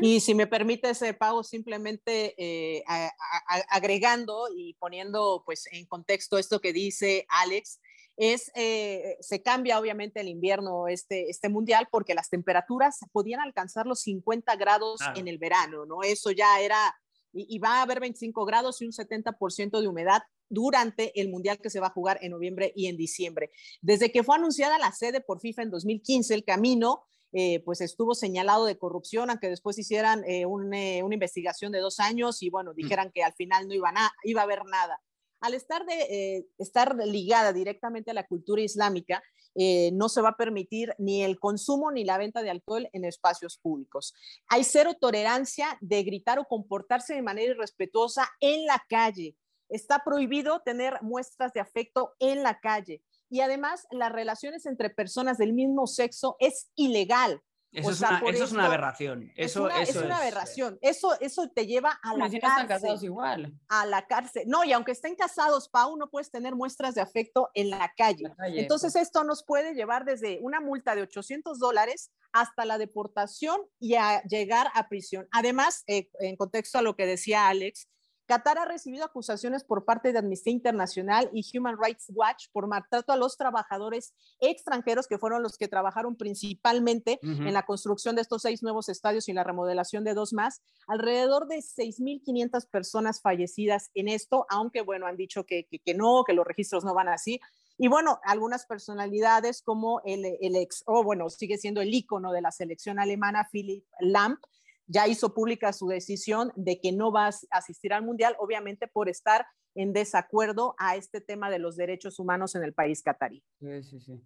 [0.00, 5.86] Y si me permites, eh, Pau, simplemente eh, a, a, agregando y poniendo pues, en
[5.86, 7.80] contexto esto que dice Alex,
[8.16, 13.86] es, eh, se cambia obviamente el invierno este, este mundial porque las temperaturas podían alcanzar
[13.86, 15.20] los 50 grados claro.
[15.20, 16.02] en el verano, ¿no?
[16.02, 16.96] Eso ya era,
[17.36, 21.58] y, y va a haber 25 grados y un 70% de humedad durante el mundial
[21.58, 23.50] que se va a jugar en noviembre y en diciembre.
[23.80, 28.14] Desde que fue anunciada la sede por FIFA en 2015, el camino eh, pues estuvo
[28.14, 32.50] señalado de corrupción, aunque después hicieran eh, un, eh, una investigación de dos años y
[32.50, 35.00] bueno, dijeran que al final no iba a, iba a haber nada.
[35.40, 39.22] Al estar, de, estar ligada directamente a la cultura islámica,
[39.58, 43.04] eh, no se va a permitir ni el consumo ni la venta de alcohol en
[43.04, 44.14] espacios públicos.
[44.48, 49.36] Hay cero tolerancia de gritar o comportarse de manera irrespetuosa en la calle.
[49.68, 55.38] Está prohibido tener muestras de afecto en la calle y además las relaciones entre personas
[55.38, 57.40] del mismo sexo es ilegal.
[57.72, 59.32] Eso, o es, una, eso es, una, aberración.
[59.36, 60.78] Eso, es, una, eso es una aberración.
[60.80, 62.40] Eso, eso te lleva a la si cárcel.
[62.40, 63.52] No están casados igual.
[63.68, 64.44] A la cárcel.
[64.46, 68.28] No, y aunque estén casados, Pau, no puedes tener muestras de afecto en la calle.
[68.28, 69.04] La calle Entonces, pues.
[69.04, 74.22] esto nos puede llevar desde una multa de 800 dólares hasta la deportación y a
[74.22, 75.28] llegar a prisión.
[75.30, 77.88] Además, eh, en contexto a lo que decía Alex,
[78.26, 83.12] Qatar ha recibido acusaciones por parte de Amnistía Internacional y Human Rights Watch por maltrato
[83.12, 87.48] a los trabajadores extranjeros que fueron los que trabajaron principalmente uh -huh.
[87.48, 90.60] en la construcción de estos seis nuevos estadios y la remodelación de dos más.
[90.88, 96.24] Alrededor de 6.500 personas fallecidas en esto, aunque bueno, han dicho que, que, que no,
[96.24, 97.40] que los registros no van así.
[97.78, 102.32] Y bueno, algunas personalidades como el, el ex, o oh, bueno, sigue siendo el ícono
[102.32, 104.40] de la selección alemana, Philip Lamp,
[104.86, 109.08] ya hizo pública su decisión de que no va a asistir al Mundial, obviamente por
[109.08, 113.42] estar en desacuerdo a este tema de los derechos humanos en el país catarí.
[113.60, 114.22] Sí, sí, sí.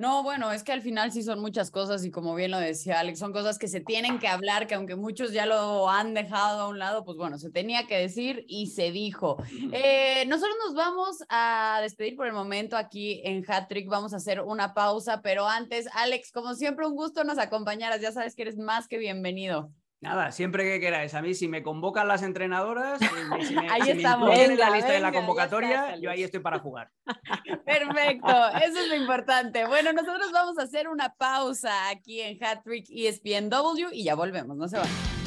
[0.00, 3.00] No, bueno, es que al final sí son muchas cosas y como bien lo decía
[3.00, 6.62] Alex, son cosas que se tienen que hablar, que aunque muchos ya lo han dejado
[6.62, 9.42] a un lado, pues bueno, se tenía que decir y se dijo.
[9.72, 14.40] Eh, nosotros nos vamos a despedir por el momento aquí en Hattrick, vamos a hacer
[14.40, 18.56] una pausa, pero antes, Alex, como siempre, un gusto nos acompañaras, ya sabes que eres
[18.56, 19.72] más que bienvenido.
[20.00, 21.12] Nada, siempre que queráis.
[21.14, 24.28] A mí, si me convocan las entrenadoras, si me, ahí si estamos.
[24.28, 26.90] Me en la lista venga, de la convocatoria, yo ahí estoy para jugar.
[27.64, 29.66] Perfecto, eso es lo importante.
[29.66, 34.68] Bueno, nosotros vamos a hacer una pausa aquí en Hattrick ESPNW y ya volvemos, no
[34.68, 35.17] se van.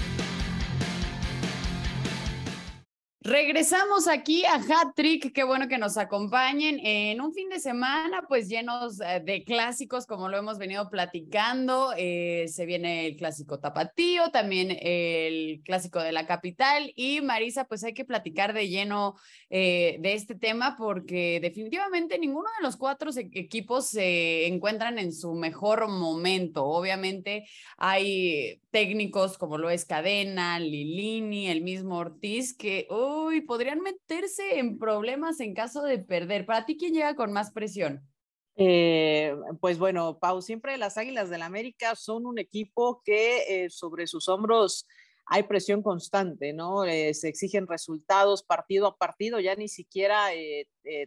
[3.24, 8.26] Regresamos aquí a Hat Trick, qué bueno que nos acompañen en un fin de semana,
[8.28, 11.94] pues llenos eh, de clásicos, como lo hemos venido platicando.
[11.96, 16.94] Eh, se viene el clásico Tapatío, también el clásico de la capital.
[16.96, 19.14] Y Marisa, pues hay que platicar de lleno
[19.52, 25.36] eh, de este tema porque definitivamente ninguno de los cuatro equipos se encuentran en su
[25.36, 26.66] mejor momento.
[26.66, 32.88] Obviamente hay técnicos como lo es Cadena, Lilini, el mismo Ortiz, que...
[32.90, 36.46] Uh, uy, podrían meterse en problemas en caso de perder.
[36.46, 38.08] Para ti, ¿quién llega con más presión?
[38.56, 43.70] Eh, pues bueno, Pau, siempre las Águilas del la América son un equipo que eh,
[43.70, 44.86] sobre sus hombros
[45.26, 46.84] hay presión constante, ¿no?
[46.84, 50.28] Eh, se exigen resultados partido a partido, ya ni siquiera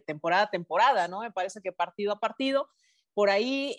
[0.07, 1.21] temporada a temporada, ¿no?
[1.21, 2.67] Me parece que partido a partido.
[3.13, 3.75] Por ahí,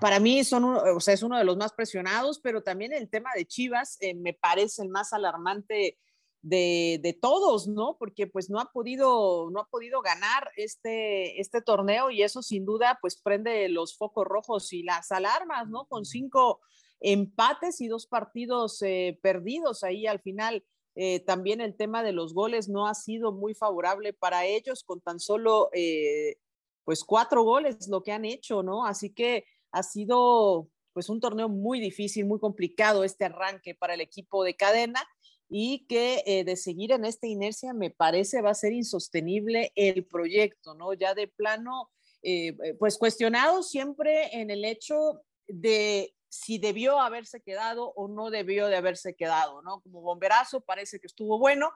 [0.00, 3.30] para mí son, o sea, es uno de los más presionados, pero también el tema
[3.36, 5.98] de Chivas me parece el más alarmante
[6.42, 7.96] de, todos, ¿no?
[7.98, 12.64] Porque pues no ha podido, no ha podido ganar este, este torneo y eso sin
[12.64, 15.86] duda pues prende los focos rojos y las alarmas, ¿no?
[15.86, 16.60] Con cinco
[17.00, 20.64] empates y dos partidos eh, perdidos ahí al final.
[20.94, 25.00] Eh, también el tema de los goles no ha sido muy favorable para ellos con
[25.00, 26.38] tan solo eh,
[26.84, 28.84] pues cuatro goles lo que han hecho, ¿no?
[28.84, 34.00] Así que ha sido pues un torneo muy difícil, muy complicado este arranque para el
[34.00, 35.06] equipo de cadena
[35.48, 40.04] y que eh, de seguir en esta inercia me parece va a ser insostenible el
[40.04, 40.92] proyecto, ¿no?
[40.92, 41.90] Ya de plano,
[42.22, 48.28] eh, eh, pues cuestionado siempre en el hecho de si debió haberse quedado o no
[48.28, 49.80] debió de haberse quedado, ¿no?
[49.80, 51.72] Como bomberazo parece que estuvo bueno,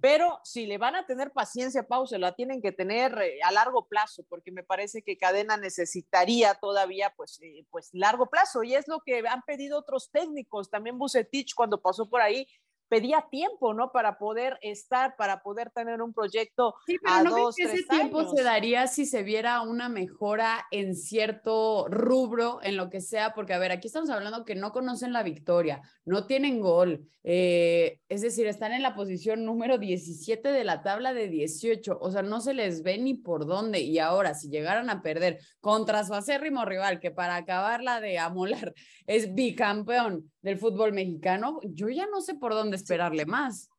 [0.00, 3.88] pero si le van a tener paciencia, Pau, se la tienen que tener a largo
[3.88, 9.00] plazo, porque me parece que Cadena necesitaría todavía, pues, pues largo plazo, y es lo
[9.00, 12.46] que han pedido otros técnicos, también Bucetich cuando pasó por ahí,
[12.88, 13.92] pedía tiempo, ¿no?
[13.92, 18.42] Para poder estar, para poder tener un proyecto sí, pero no que ese tiempo se
[18.42, 23.58] daría si se viera una mejora en cierto rubro, en lo que sea, porque a
[23.58, 28.46] ver, aquí estamos hablando que no conocen la victoria, no tienen gol, eh, es decir,
[28.46, 32.54] están en la posición número 17 de la tabla de 18, o sea, no se
[32.54, 37.00] les ve ni por dónde, y ahora, si llegaran a perder contra su acérrimo rival,
[37.00, 38.74] que para acabarla de amolar
[39.06, 43.70] es bicampeón del fútbol mexicano, yo ya no sé por dónde esperarle más.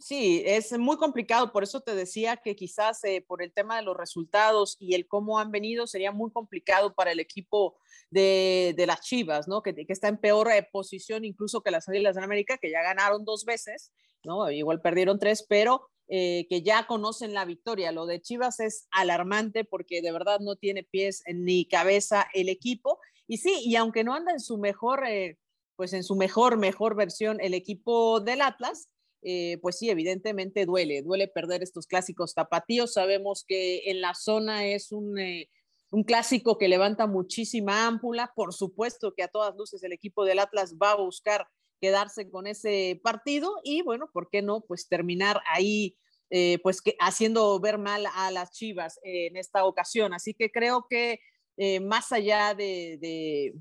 [0.00, 3.82] Sí, es muy complicado, por eso te decía que quizás eh, por el tema de
[3.82, 7.76] los resultados y el cómo han venido sería muy complicado para el equipo
[8.10, 9.62] de, las Chivas, ¿no?
[9.62, 12.82] Que, que está en peor eh, posición incluso que las Águilas de América, que ya
[12.82, 13.92] ganaron dos veces,
[14.24, 14.50] ¿no?
[14.50, 17.92] Igual perdieron tres, pero eh, que ya conocen la victoria.
[17.92, 22.98] Lo de Chivas es alarmante porque de verdad no tiene pies ni cabeza el equipo.
[23.28, 25.04] Y sí, y aunque no anda en su mejor
[25.80, 28.90] pues en su mejor, mejor versión el equipo del Atlas,
[29.22, 32.92] eh, pues sí, evidentemente duele, duele perder estos clásicos tapatíos.
[32.92, 35.48] Sabemos que en la zona es un, eh,
[35.90, 38.30] un clásico que levanta muchísima ámpula.
[38.36, 41.46] Por supuesto que a todas luces el equipo del Atlas va a buscar
[41.80, 44.60] quedarse con ese partido y bueno, ¿por qué no?
[44.60, 45.96] Pues terminar ahí,
[46.28, 50.12] eh, pues que, haciendo ver mal a las Chivas en esta ocasión.
[50.12, 51.20] Así que creo que
[51.80, 53.54] más allá de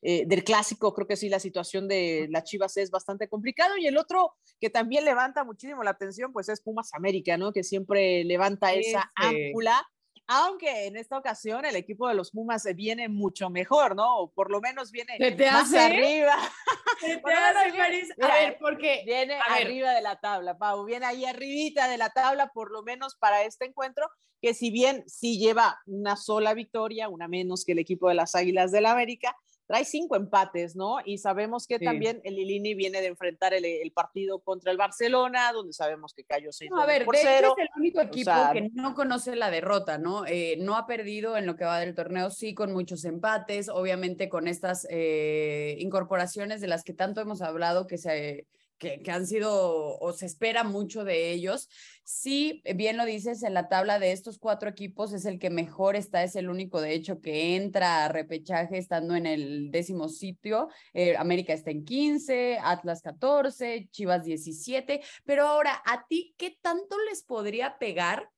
[0.00, 3.76] eh, del clásico, creo que sí, la situación de las Chivas es bastante complicado.
[3.76, 7.52] Y el otro que también levanta muchísimo la atención, pues es Pumas América, ¿no?
[7.52, 9.86] Que siempre levanta esa ámpula.
[10.30, 14.18] Aunque en esta ocasión el equipo de los Pumas viene mucho mejor, ¿no?
[14.18, 15.16] O por lo menos viene
[15.50, 16.36] más arriba.
[18.20, 22.50] a ver, porque viene arriba de la tabla, Pau, viene ahí arribita de la tabla,
[22.52, 24.08] por lo menos para este encuentro,
[24.42, 28.34] que si bien sí lleva una sola victoria, una menos que el equipo de las
[28.34, 29.36] Águilas del la América,
[29.68, 30.96] trae cinco empates, ¿no?
[31.04, 35.74] Y sabemos que también el Lilini viene de enfrentar el, partido contra el Barcelona, donde
[35.74, 38.94] sabemos que cayó seis no, A ver, por de es el único equipo que no
[38.94, 40.24] conoce la derrota, ¿no?
[40.26, 44.30] Eh, no ha perdido en lo que va del torneo, sí, con muchos empates, obviamente
[44.30, 48.46] con estas eh, incorporaciones de las que tanto hemos hablado, que se
[48.78, 51.68] que, han sido o se espera mucho de ellos.
[52.04, 55.96] Sí, bien lo dices, en la tabla de estos cuatro equipos es el que mejor
[55.96, 60.68] está, es el único de hecho que entra a repechaje estando en el décimo sitio.
[60.94, 66.96] Eh, América está en 15, Atlas 14, Chivas 17, pero ahora, ¿a ti qué tanto
[67.10, 68.30] les podría pegar?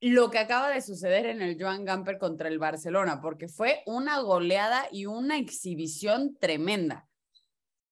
[0.00, 4.18] lo que acaba de suceder en el Joan Gamper contra el Barcelona, porque fue una
[4.20, 7.09] goleada y una exhibición tremenda.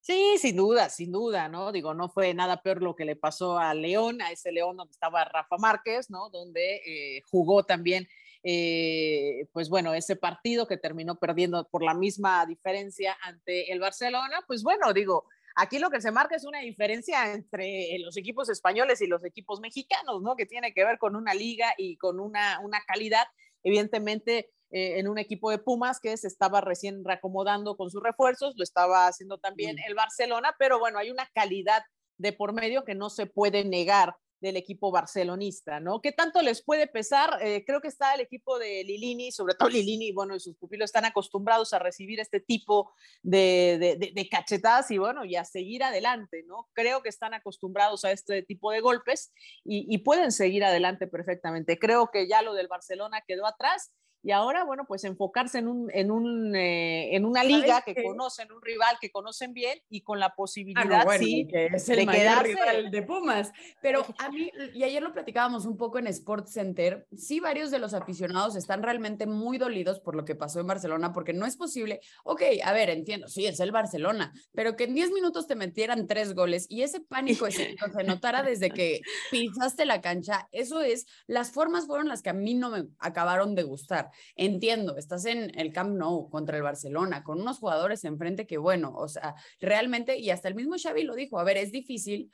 [0.09, 1.71] Sí, sin duda, sin duda, ¿no?
[1.71, 4.89] Digo, no fue nada peor lo que le pasó a León, a ese León donde
[4.89, 6.31] estaba Rafa Márquez, ¿no?
[6.31, 8.07] Donde eh, jugó también,
[8.41, 14.43] eh, pues bueno, ese partido que terminó perdiendo por la misma diferencia ante el Barcelona,
[14.47, 19.01] pues bueno, digo, aquí lo que se marca es una diferencia entre los equipos españoles
[19.01, 20.35] y los equipos mexicanos, ¿no?
[20.35, 23.27] Que tiene que ver con una liga y con una, una calidad,
[23.61, 28.53] evidentemente eh, en un equipo de Pumas que se estaba recién reacomodando con sus refuerzos,
[28.57, 31.83] lo estaba haciendo también el Barcelona, pero bueno, hay una calidad
[32.17, 36.01] de por medio que no se puede negar del equipo barcelonista, ¿no?
[36.01, 37.39] ¿Qué tanto les puede pesar?
[37.41, 40.85] Eh, creo que está el equipo de Lilini, sobre todo Lilini, bueno, y sus pupilos
[40.85, 46.43] están acostumbrados a recibir este tipo de, de, cachetadas y bueno, y a seguir adelante,
[46.45, 46.69] ¿no?
[46.73, 51.77] Creo que están acostumbrados a este tipo de golpes y, y pueden seguir adelante perfectamente.
[51.77, 53.91] Creo que ya lo del Barcelona quedó atrás
[54.21, 58.51] y ahora, bueno, pues enfocarse en, un, en, un, eh, en una liga que, conocen,
[58.51, 62.05] un rival que conocen bien y con la ah, posibilidad, sí, que es el de
[62.05, 63.51] mayor rival de Pumas.
[63.81, 67.79] Pero a mí, y ayer lo platicábamos un poco en Sports Center, sí varios de
[67.79, 71.55] los aficionados están realmente muy dolidos por lo que pasó en Barcelona, porque no es
[71.55, 75.55] posible, ok, a ver, entiendo, sí, es el Barcelona, pero que en 10 minutos te
[75.55, 79.01] metieran tres goles y ese pánico ese, se notara desde que
[79.31, 83.55] pisaste la cancha, eso es, las formas fueron las que a mí no me acabaron
[83.55, 84.08] de gustar.
[84.35, 88.93] Entiendo, estás en el Camp Nou contra el Barcelona, con unos jugadores enfrente que, bueno,
[88.95, 92.31] o sea, realmente, y hasta el mismo Xavi lo dijo, a ver, es difícil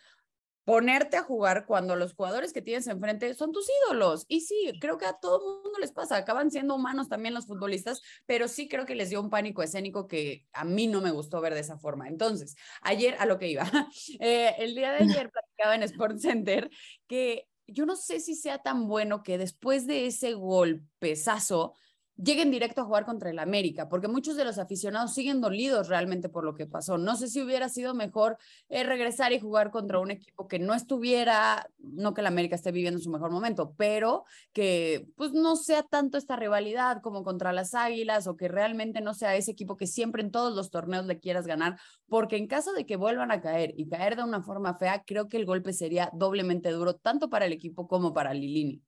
[0.66, 4.26] ponerte a jugar cuando los jugadores que tienes enfrente son tus ídolos.
[4.28, 7.46] Y sí, creo que a todo el mundo les pasa, acaban siendo humanos también los
[7.46, 11.12] futbolistas, pero sí creo que les dio un pánico escénico que a mí no me
[11.12, 12.08] gustó ver de esa forma.
[12.08, 13.64] Entonces, ayer a lo que iba,
[14.20, 16.70] eh, el día de ayer platicaba en Sport Center
[17.08, 21.74] que yo no sé si sea tan bueno que después de ese golpezazo
[22.18, 26.30] lleguen directo a jugar contra el América, porque muchos de los aficionados siguen dolidos realmente
[26.30, 26.98] por lo que pasó.
[26.98, 28.38] No sé si hubiera sido mejor
[28.70, 32.72] eh, regresar y jugar contra un equipo que no estuviera, no que el América esté
[32.72, 37.74] viviendo su mejor momento, pero que pues no sea tanto esta rivalidad como contra las
[37.74, 41.20] Águilas o que realmente no sea ese equipo que siempre en todos los torneos le
[41.20, 44.78] quieras ganar, porque en caso de que vuelvan a caer y caer de una forma
[44.78, 48.82] fea, creo que el golpe sería doblemente duro tanto para el equipo como para Lilini.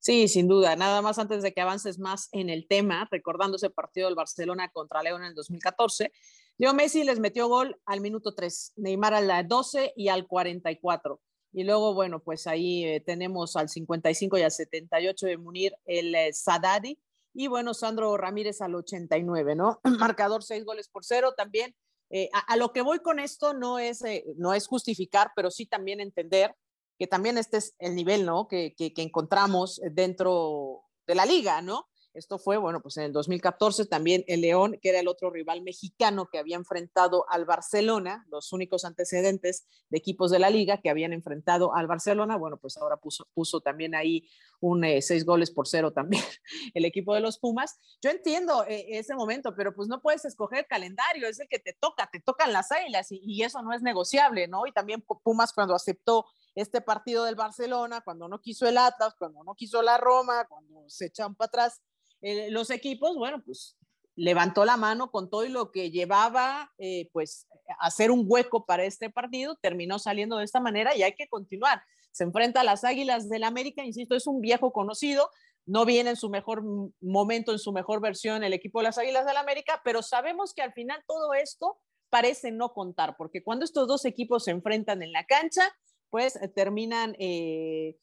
[0.00, 0.76] Sí, sin duda.
[0.76, 4.70] Nada más antes de que avances más en el tema, recordando ese partido del Barcelona
[4.72, 6.10] contra León en el 2014,
[6.56, 11.20] Leo Messi les metió gol al minuto 3, Neymar al 12 y al 44.
[11.52, 16.14] Y luego, bueno, pues ahí eh, tenemos al 55 y al 78 de Munir el
[16.14, 16.98] eh, Sadadi.
[17.34, 19.80] Y bueno, Sandro Ramírez al 89, ¿no?
[19.98, 21.74] Marcador 6 goles por cero también.
[22.08, 24.02] Eh, a, a, lo que voy con esto no es,
[24.36, 26.54] no es justificar, pero sí también entender
[27.00, 28.46] que también este es el nivel, ¿no?
[28.46, 31.88] Que, que, encontramos dentro de la liga, ¿no?
[32.12, 35.62] Esto fue, bueno, pues en el 2014 también el León, que era el otro rival
[35.62, 40.90] mexicano que había enfrentado al Barcelona, los únicos antecedentes de equipos de la liga que
[40.90, 44.28] habían enfrentado al Barcelona, bueno, pues ahora puso, puso también ahí
[44.60, 46.22] un eh, seis goles por cero también
[46.74, 47.78] el equipo de los Pumas.
[48.02, 51.74] Yo entiendo eh, ese momento, pero pues no puedes escoger calendario, es el que te
[51.80, 54.66] toca, te tocan las águilas y, y eso no es negociable, ¿no?
[54.66, 56.26] Y también Pumas cuando aceptó
[56.60, 60.88] este partido del Barcelona, cuando no quiso el Atlas, cuando no quiso la Roma, cuando
[60.88, 61.82] se echan para atrás
[62.20, 63.76] eh, los equipos, bueno, pues
[64.16, 67.46] levantó la mano con todo y lo que llevaba, eh, pues,
[67.78, 71.82] hacer un hueco para este partido, terminó saliendo de esta manera y hay que continuar.
[72.10, 75.30] Se enfrenta a las Águilas del América, insisto, es un viejo conocido,
[75.64, 76.62] no viene en su mejor
[77.00, 80.62] momento, en su mejor versión el equipo de las Águilas del América, pero sabemos que
[80.62, 81.78] al final todo esto
[82.10, 85.62] parece no contar, porque cuando estos dos equipos se enfrentan en la cancha,
[86.10, 87.96] pues eh, terminan eh,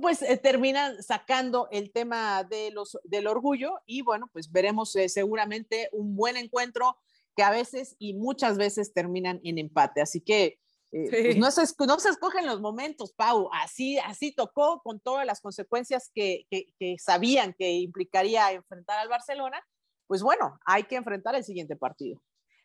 [0.00, 5.08] pues eh, terminan sacando el tema de los, del orgullo y bueno, pues veremos eh,
[5.08, 6.96] seguramente un buen encuentro
[7.34, 10.00] que a veces y muchas veces terminan en empate.
[10.02, 10.58] Así que
[10.92, 13.48] eh, pues no, se, no se escogen los momentos, Pau.
[13.52, 19.08] Así, así tocó con todas las consecuencias que, que, que sabían que implicaría enfrentar al
[19.08, 19.58] Barcelona.
[20.06, 22.20] Pues bueno, hay que enfrentar el siguiente partido.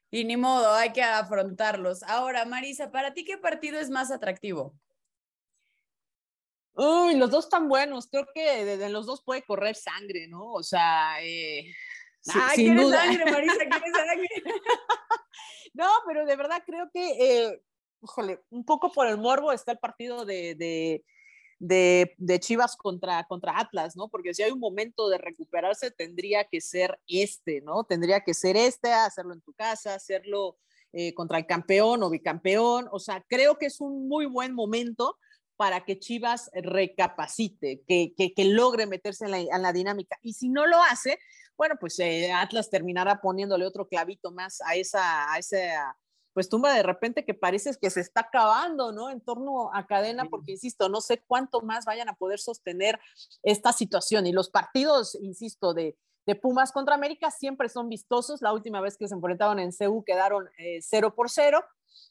[0.10, 2.04] Y ni modo, hay que afrontarlos.
[2.04, 4.74] Ahora, Marisa, ¿para ti qué partido es más atractivo?
[6.74, 8.08] Uy, los dos tan buenos.
[8.08, 10.54] Creo que de, los dos puede correr sangre, ¿no?
[10.54, 11.74] O sea, eh,
[12.22, 13.04] sin duda.
[13.04, 13.58] sangre, Marisa?
[13.58, 14.30] ¿Quieres sangre?
[15.74, 17.62] no, pero de verdad creo que, eh,
[18.02, 21.04] híjole, un poco por el morbo está el partido de, de,
[21.60, 24.10] de, de, Chivas contra, contra Atlas, ¿no?
[24.10, 27.84] Porque si hay un momento de recuperarse, tendría que ser este, ¿no?
[27.84, 30.58] Tendría que ser este, hacerlo en tu casa, hacerlo
[30.94, 32.88] eh, contra el campeón o bicampeón.
[32.92, 35.18] O sea, creo que es un muy buen momento
[35.56, 40.18] para que Chivas recapacite, que, que, logre meterse en la, dinámica.
[40.22, 41.18] Y si no lo hace,
[41.58, 45.98] bueno, pues eh, Atlas terminará poniéndole otro clavito más a esa, a esa
[46.38, 49.10] pues tumba de repente que parece que se está acabando, ¿no?
[49.10, 53.00] En torno a cadena, porque insisto, no sé cuánto más vayan a poder sostener
[53.42, 54.28] esta situación.
[54.28, 58.44] Y los partidos, insisto, de, de Pumas contra América siempre son vistosos.
[58.44, 60.48] La última vez que se enfrentaron en CEU quedaron
[60.80, 61.66] 0 eh, por 0.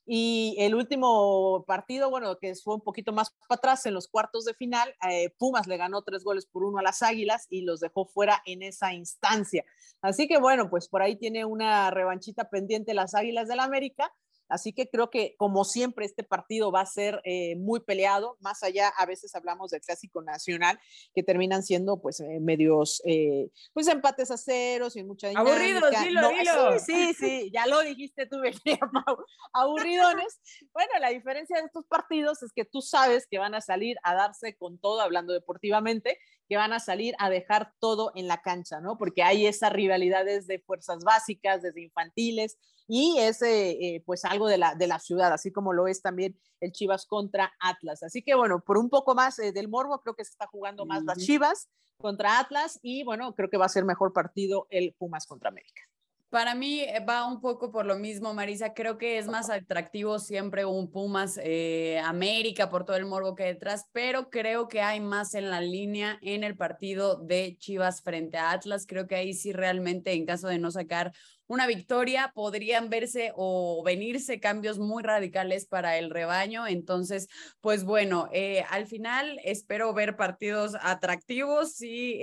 [0.04, 4.44] Y el último partido, bueno, que fue un poquito más para atrás en los cuartos
[4.44, 7.80] de final, eh, Pumas le ganó tres goles por uno a las Águilas y los
[7.80, 9.64] dejó fuera en esa instancia.
[10.00, 14.12] Así que bueno, pues por ahí tiene una revanchita pendiente las Águilas del América.
[14.48, 18.36] Así que creo que, como siempre, este partido va a ser eh, muy peleado.
[18.40, 20.78] Más allá, a veces hablamos del clásico nacional,
[21.14, 25.52] que terminan siendo, pues, eh, medios, eh, pues, empates a ceros y mucha dinámica.
[25.52, 26.78] Aburridos, dilo, dilo.
[26.78, 28.36] Sí, sí, sí, ya lo dijiste tú.
[29.52, 30.40] Aburridones.
[30.72, 34.14] bueno, la diferencia de estos partidos es que tú sabes que van a salir a
[34.14, 36.18] darse con todo, hablando deportivamente,
[36.48, 38.98] que van a salir a dejar todo en la cancha, ¿no?
[38.98, 44.58] Porque hay esas rivalidades de fuerzas básicas, desde infantiles, y es eh, pues algo de
[44.58, 48.02] la, de la ciudad, así como lo es también el Chivas contra Atlas.
[48.02, 50.86] Así que bueno, por un poco más eh, del morbo, creo que se está jugando
[50.86, 51.68] más las Chivas
[51.98, 55.82] contra Atlas y bueno, creo que va a ser mejor partido el Pumas contra América.
[56.28, 58.74] Para mí eh, va un poco por lo mismo, Marisa.
[58.74, 63.44] Creo que es más atractivo siempre un Pumas eh, América por todo el morbo que
[63.44, 68.02] hay detrás, pero creo que hay más en la línea en el partido de Chivas
[68.02, 68.86] frente a Atlas.
[68.88, 71.12] Creo que ahí sí realmente, en caso de no sacar
[71.46, 76.66] una victoria, podrían verse o venirse cambios muy radicales para el rebaño.
[76.66, 77.28] Entonces,
[77.60, 82.18] pues bueno, eh, al final espero ver partidos atractivos y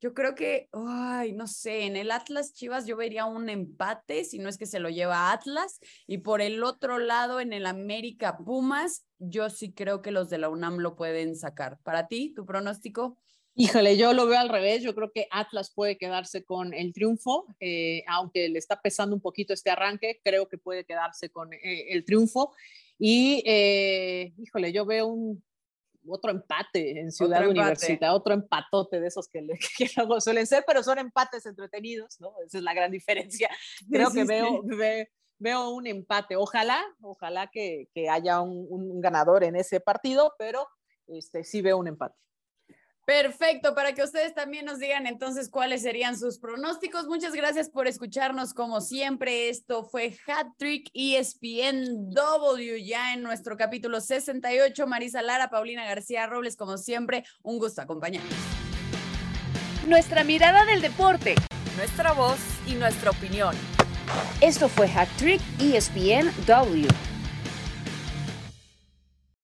[0.00, 4.38] yo creo que, ay, no sé, en el Atlas Chivas yo vería un empate, si
[4.38, 5.78] no es que se lo lleva Atlas.
[6.06, 10.38] Y por el otro lado, en el América Pumas, yo sí creo que los de
[10.38, 11.78] la UNAM lo pueden sacar.
[11.82, 13.18] Para ti, tu pronóstico.
[13.54, 14.82] Híjole, yo lo veo al revés.
[14.82, 19.20] Yo creo que Atlas puede quedarse con el triunfo, eh, aunque le está pesando un
[19.20, 22.54] poquito este arranque, creo que puede quedarse con eh, el triunfo.
[22.98, 25.42] Y, eh, híjole, yo veo un
[26.06, 29.44] otro empate en Ciudad Universitaria, otro empatote de esos que,
[29.96, 32.32] luego suelen ser, pero son empates entretenidos, ¿no?
[32.44, 33.50] Esa es la gran diferencia.
[33.90, 34.62] Creo que veo,
[35.38, 36.36] veo un empate.
[36.36, 40.66] Ojalá, ojalá que, haya un, un, ganador en ese partido, pero
[41.06, 42.16] este, sí veo un empate.
[43.10, 47.08] Perfecto, para que ustedes también nos digan entonces cuáles serían sus pronósticos.
[47.08, 49.48] Muchas gracias por escucharnos como siempre.
[49.48, 54.86] Esto fue Hat Trick ESPNW ya en nuestro capítulo 68.
[54.86, 58.32] Marisa Lara, Paulina García Robles, como siempre, un gusto acompañarnos.
[59.88, 61.34] Nuestra mirada del deporte,
[61.76, 62.38] nuestra voz
[62.68, 63.56] y nuestra opinión.
[64.40, 67.09] Esto fue Hat Trick ESPNW.